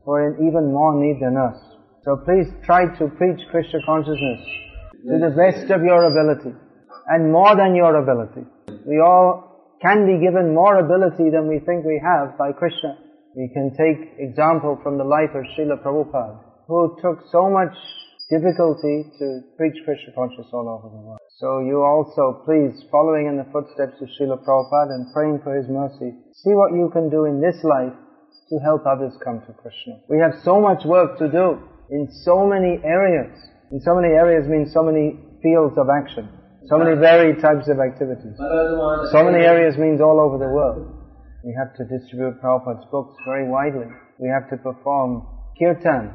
who 0.04 0.11
are 0.12 0.35
in 0.35 0.46
even 0.46 0.74
more 0.74 0.98
need 0.98 1.22
than 1.22 1.38
us. 1.38 1.54
So 2.02 2.18
please 2.26 2.50
try 2.66 2.87
to 2.98 3.09
preach 3.14 3.38
Krishna 3.50 3.78
consciousness 3.87 4.42
to 5.06 5.18
the 5.22 5.30
best 5.38 5.70
of 5.70 5.82
your 5.87 6.02
ability 6.11 6.50
and 7.06 7.30
more 7.30 7.54
than 7.54 7.74
your 7.74 7.94
ability. 7.94 8.42
We 8.87 8.98
all 8.98 9.78
can 9.82 10.06
be 10.06 10.18
given 10.18 10.54
more 10.54 10.78
ability 10.82 11.30
than 11.30 11.46
we 11.46 11.62
think 11.62 11.87
we 11.87 12.02
have 12.02 12.37
by 12.38 12.50
Krishna. 12.50 12.98
We 13.37 13.50
can 13.54 13.70
take 13.70 14.18
example 14.18 14.78
from 14.82 14.98
the 14.98 15.04
life 15.04 15.30
of 15.35 15.44
Srila 15.54 15.82
Prabhupada, 15.82 16.42
who 16.66 16.96
took 17.02 17.22
so 17.30 17.50
much 17.50 17.74
difficulty 18.28 19.06
to 19.18 19.26
preach 19.56 19.78
Krishna 19.84 20.10
consciousness 20.14 20.50
all 20.50 20.66
over 20.66 20.90
the 20.90 20.98
world. 20.98 21.22
So 21.38 21.60
you 21.62 21.82
also, 21.82 22.42
please, 22.42 22.74
following 22.90 23.30
in 23.30 23.36
the 23.38 23.46
footsteps 23.54 24.00
of 24.02 24.08
Srila 24.18 24.42
Prabhupada 24.42 24.94
and 24.98 25.12
praying 25.14 25.40
for 25.44 25.54
his 25.54 25.68
mercy, 25.68 26.16
see 26.34 26.54
what 26.54 26.74
you 26.74 26.90
can 26.92 27.10
do 27.10 27.24
in 27.24 27.40
this 27.40 27.56
life 27.62 27.94
to 28.50 28.56
help 28.62 28.82
others 28.86 29.14
come 29.22 29.42
to 29.46 29.52
Krishna. 29.54 30.02
We 30.08 30.18
have 30.18 30.34
so 30.42 30.60
much 30.60 30.84
work 30.84 31.18
to 31.18 31.30
do 31.30 31.58
in 31.90 32.08
so 32.24 32.46
many 32.46 32.82
areas. 32.82 33.30
In 33.70 33.80
so 33.80 33.94
many 33.94 34.14
areas 34.14 34.46
means 34.48 34.72
so 34.72 34.82
many 34.82 35.18
fields 35.42 35.78
of 35.78 35.86
action. 35.90 36.28
So 36.66 36.78
many 36.78 36.98
varied 36.98 37.38
types 37.38 37.68
of 37.68 37.78
activities. 37.78 38.34
So 38.38 39.22
many 39.22 39.44
areas 39.44 39.78
means 39.78 40.00
all 40.00 40.18
over 40.18 40.38
the 40.38 40.50
world. 40.50 40.90
We 41.44 41.54
have 41.54 41.70
to 41.78 41.86
distribute 41.86 42.42
Prabhupada's 42.42 42.86
books 42.90 43.14
very 43.24 43.46
widely. 43.46 43.86
We 44.18 44.26
have 44.28 44.50
to 44.50 44.56
perform 44.56 45.26
kirtan, 45.58 46.10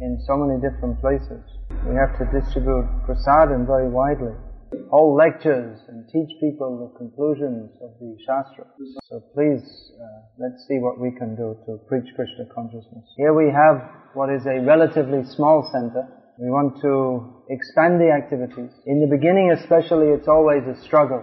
in 0.00 0.18
so 0.26 0.36
many 0.36 0.60
different 0.60 1.00
places. 1.00 1.42
We 1.86 1.94
have 1.94 2.16
to 2.18 2.24
distribute 2.32 2.86
prasadam 3.06 3.66
very 3.66 3.88
widely, 3.88 4.34
hold 4.90 5.16
lectures 5.16 5.80
and 5.88 6.08
teach 6.08 6.30
people 6.40 6.78
the 6.82 6.98
conclusions 6.98 7.70
of 7.80 7.94
the 8.00 8.16
Shastra. 8.26 8.66
So 9.08 9.20
please, 9.34 9.62
uh, 10.00 10.06
let's 10.38 10.66
see 10.66 10.78
what 10.78 10.98
we 10.98 11.12
can 11.12 11.36
do 11.36 11.56
to 11.66 11.78
preach 11.86 12.10
Krishna 12.16 12.46
consciousness. 12.54 13.04
Here 13.16 13.34
we 13.34 13.50
have 13.52 13.82
what 14.14 14.30
is 14.30 14.46
a 14.46 14.60
relatively 14.60 15.24
small 15.24 15.68
center. 15.70 16.06
We 16.38 16.50
want 16.50 16.80
to 16.82 17.44
expand 17.48 18.00
the 18.00 18.10
activities. 18.10 18.70
In 18.86 19.00
the 19.00 19.06
beginning 19.06 19.52
especially, 19.52 20.08
it's 20.08 20.26
always 20.26 20.66
a 20.66 20.74
struggle. 20.82 21.22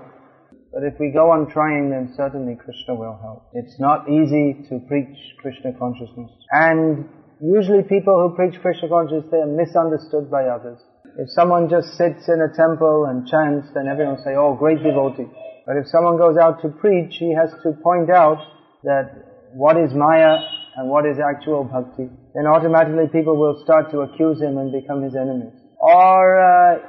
But 0.72 0.84
if 0.84 0.94
we 1.00 1.12
go 1.12 1.32
on 1.32 1.52
trying, 1.52 1.90
then 1.90 2.14
certainly 2.16 2.56
Krishna 2.56 2.96
will 2.96 3.20
help. 3.22 3.52
It's 3.54 3.78
not 3.78 4.08
easy 4.08 4.64
to 4.70 4.80
preach 4.88 5.18
Krishna 5.42 5.74
consciousness. 5.78 6.32
And 6.52 7.10
usually 7.42 7.84
people 7.84 8.16
who 8.22 8.36
preach 8.36 8.56
Krishna 8.62 8.88
consciousness, 8.88 9.26
they 9.32 9.42
are 9.42 9.50
misunderstood 9.50 10.30
by 10.30 10.46
others. 10.46 10.78
If 11.18 11.28
someone 11.34 11.68
just 11.68 11.98
sits 11.98 12.30
in 12.30 12.40
a 12.40 12.54
temple 12.56 13.06
and 13.10 13.28
chants, 13.28 13.68
then 13.74 13.88
everyone 13.90 14.16
will 14.16 14.24
say, 14.24 14.36
oh, 14.38 14.56
great 14.56 14.82
devotee. 14.82 15.28
But 15.66 15.76
if 15.78 15.88
someone 15.88 16.18
goes 16.18 16.38
out 16.38 16.62
to 16.62 16.70
preach, 16.70 17.18
he 17.18 17.34
has 17.36 17.52
to 17.64 17.74
point 17.84 18.10
out 18.10 18.38
that 18.84 19.52
what 19.54 19.76
is 19.76 19.92
Maya 19.94 20.38
and 20.78 20.90
what 20.90 21.06
is 21.06 21.18
actual 21.20 21.66
bhakti. 21.66 22.08
Then 22.34 22.48
automatically 22.48 23.08
people 23.12 23.36
will 23.36 23.62
start 23.64 23.92
to 23.92 24.02
accuse 24.02 24.40
him 24.40 24.58
and 24.58 24.72
become 24.72 25.04
his 25.04 25.16
enemies. 25.16 25.54
Or, 25.80 26.40
uh, 26.40 26.80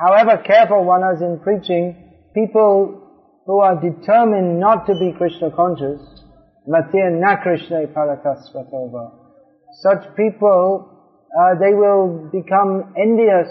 however 0.00 0.42
careful 0.42 0.84
one 0.84 1.02
is 1.14 1.20
in 1.20 1.38
preaching, 1.40 2.30
people 2.34 3.42
who 3.44 3.60
are 3.60 3.76
determined 3.76 4.60
not 4.60 4.86
to 4.86 4.94
be 4.94 5.12
Krishna 5.16 5.50
conscious, 5.50 6.00
Matya 6.66 7.10
na 7.10 7.36
Krishna 7.42 7.86
paratasvatova. 7.86 9.27
Such 9.82 10.16
people, 10.16 10.88
uh, 11.38 11.54
they 11.60 11.74
will 11.74 12.28
become 12.32 12.92
envious 12.96 13.48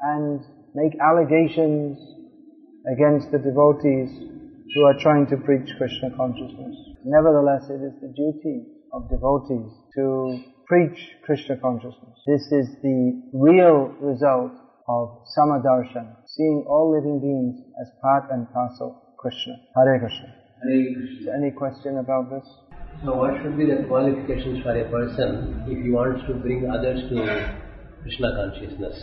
and 0.00 0.40
make 0.74 0.92
allegations 1.00 1.98
against 2.92 3.30
the 3.30 3.38
devotees 3.38 4.10
who 4.74 4.82
are 4.84 4.98
trying 5.00 5.26
to 5.28 5.36
preach 5.36 5.68
Krishna 5.78 6.10
consciousness. 6.16 6.74
Nevertheless, 7.04 7.68
it 7.70 7.80
is 7.82 7.94
the 8.00 8.12
duty 8.14 8.66
of 8.92 9.08
devotees 9.08 9.70
to 9.96 10.42
preach 10.66 10.98
Krishna 11.24 11.56
consciousness. 11.56 12.16
This 12.26 12.42
is 12.52 12.68
the 12.82 13.22
real 13.32 13.94
result 14.00 14.52
of 14.88 15.22
samadarshan, 15.36 16.16
seeing 16.26 16.64
all 16.68 16.90
living 16.90 17.20
beings 17.20 17.60
as 17.80 17.88
part 18.02 18.24
and 18.30 18.50
parcel 18.52 19.02
of 19.08 19.16
Krishna. 19.16 19.54
Hare 19.76 19.98
Krishna. 19.98 20.28
Hare 20.64 20.72
Is 20.72 20.96
Krishna. 20.96 21.32
any 21.36 21.50
question 21.50 21.98
about 21.98 22.30
this? 22.30 22.48
So 23.04 23.18
what 23.18 23.34
should 23.42 23.58
be 23.58 23.66
the 23.66 23.82
qualifications 23.90 24.62
for 24.62 24.78
a 24.78 24.86
person 24.86 25.66
if 25.66 25.74
he 25.82 25.90
wants 25.90 26.22
to 26.30 26.38
bring 26.38 26.70
others 26.70 27.02
to 27.10 27.18
Krishna 28.02 28.30
consciousness? 28.30 28.94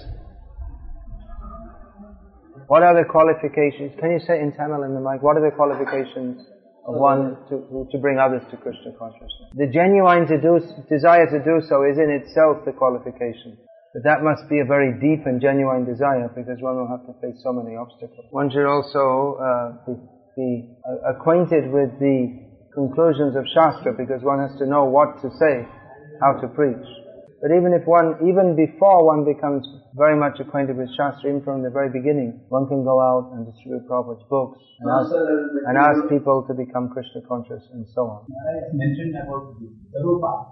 What 2.72 2.80
are 2.84 2.96
the 2.96 3.04
qualifications? 3.04 4.00
Can 4.00 4.16
you 4.16 4.24
say 4.24 4.40
in 4.40 4.56
Tamil 4.56 4.88
in 4.88 4.96
the 4.96 5.04
mic, 5.04 5.20
what 5.20 5.36
are 5.36 5.44
the 5.44 5.52
qualifications 5.52 6.48
of 6.88 6.96
one 6.96 7.36
to, 7.52 7.60
to 7.92 7.98
bring 8.00 8.16
others 8.16 8.40
to 8.52 8.56
Krishna 8.56 8.96
consciousness? 8.96 9.52
The 9.60 9.68
genuine 9.68 10.24
to 10.32 10.40
do, 10.40 10.64
desire 10.88 11.28
to 11.28 11.44
do 11.44 11.60
so 11.68 11.84
is 11.84 12.00
in 12.00 12.08
itself 12.08 12.64
the 12.64 12.72
qualification. 12.72 13.60
But 13.92 14.08
that 14.08 14.24
must 14.24 14.48
be 14.48 14.64
a 14.64 14.66
very 14.66 14.96
deep 14.96 15.28
and 15.28 15.42
genuine 15.42 15.84
desire 15.84 16.32
because 16.32 16.64
one 16.64 16.80
will 16.80 16.88
have 16.88 17.04
to 17.04 17.20
face 17.20 17.36
so 17.44 17.52
many 17.52 17.76
obstacles. 17.76 18.32
One 18.32 18.48
should 18.48 18.64
also 18.64 19.36
uh, 19.44 19.68
be, 19.84 19.94
be 20.40 20.50
acquainted 21.04 21.68
with 21.68 22.00
the 22.00 22.48
conclusions 22.74 23.36
of 23.36 23.46
Shastra 23.54 23.94
because 23.94 24.22
one 24.24 24.40
has 24.40 24.58
to 24.60 24.66
know 24.66 24.86
what 24.86 25.22
to 25.22 25.30
say, 25.40 25.66
how 26.22 26.34
to 26.40 26.48
preach. 26.48 26.86
But 27.42 27.56
even 27.56 27.72
if 27.72 27.88
one, 27.88 28.20
even 28.28 28.52
before 28.56 29.08
one 29.08 29.24
becomes 29.24 29.64
very 29.96 30.16
much 30.20 30.40
acquainted 30.44 30.76
with 30.76 30.92
Shastra, 30.92 31.32
even 31.32 31.42
from 31.42 31.64
the 31.64 31.72
very 31.72 31.88
beginning, 31.88 32.44
one 32.50 32.68
can 32.68 32.84
go 32.84 33.00
out 33.00 33.32
and 33.32 33.48
distribute 33.48 33.88
Prabhupada's 33.88 34.28
books 34.30 34.60
and 34.80 34.92
ask, 34.92 35.12
and 35.16 35.78
ask 35.80 36.00
people 36.12 36.44
to 36.48 36.54
become 36.54 36.90
Krishna 36.90 37.22
conscious 37.24 37.64
and 37.72 37.88
so 37.96 38.12
on. 38.12 38.28
Maharaj 38.28 38.76
mentioned 38.76 39.16
about 39.16 39.56
the 39.56 40.00
Rupa. 40.04 40.52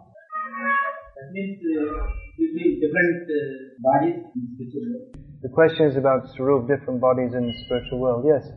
That 1.19 1.27
means 1.35 1.59
uh, 1.59 2.07
between 2.39 2.79
different 2.79 3.19
uh, 3.27 3.41
bodies 3.83 4.23
in 4.31 4.41
spiritual 4.55 4.87
world. 4.87 5.11
The 5.43 5.49
question 5.49 5.91
is 5.91 5.97
about 5.97 6.23
Sarup, 6.39 6.71
different 6.71 7.01
bodies 7.01 7.33
in 7.35 7.45
the 7.45 7.55
spiritual 7.65 7.99
world. 7.99 8.23
Yes, 8.25 8.47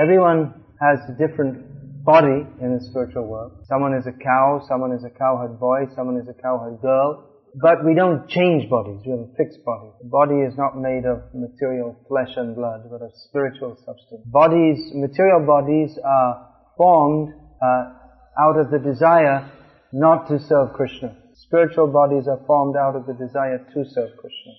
everyone 0.00 0.54
has 0.80 0.98
different 1.20 1.75
body 2.06 2.46
in 2.62 2.78
the 2.78 2.80
spiritual 2.80 3.26
world. 3.26 3.66
Someone 3.66 3.92
is 3.92 4.06
a 4.06 4.12
cow, 4.12 4.62
someone 4.68 4.92
is 4.92 5.02
a 5.04 5.10
cowherd 5.10 5.58
boy, 5.58 5.90
someone 5.94 6.16
is 6.16 6.28
a 6.30 6.40
cowherd 6.40 6.80
girl. 6.80 7.26
But 7.60 7.84
we 7.84 7.94
don't 7.94 8.28
change 8.28 8.70
bodies, 8.70 9.00
we 9.04 9.10
have 9.10 9.26
a 9.26 9.32
fixed 9.36 9.64
body. 9.64 9.90
The 10.00 10.08
body 10.08 10.38
is 10.46 10.54
not 10.56 10.78
made 10.78 11.04
of 11.04 11.22
material 11.34 11.96
flesh 12.06 12.30
and 12.36 12.54
blood, 12.54 12.86
but 12.90 13.02
of 13.02 13.10
spiritual 13.28 13.76
substance. 13.84 14.22
Bodies, 14.26 14.92
material 14.94 15.44
bodies 15.44 15.98
are 16.04 16.46
formed 16.76 17.34
uh, 17.60 17.92
out 18.38 18.56
of 18.60 18.70
the 18.70 18.78
desire 18.78 19.50
not 19.92 20.28
to 20.28 20.38
serve 20.38 20.74
Krishna. 20.74 21.16
Spiritual 21.34 21.88
bodies 21.88 22.28
are 22.28 22.40
formed 22.46 22.76
out 22.76 22.94
of 22.94 23.06
the 23.06 23.14
desire 23.14 23.58
to 23.58 23.84
serve 23.90 24.10
Krishna. 24.20 24.52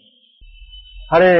Hare 1.11 1.35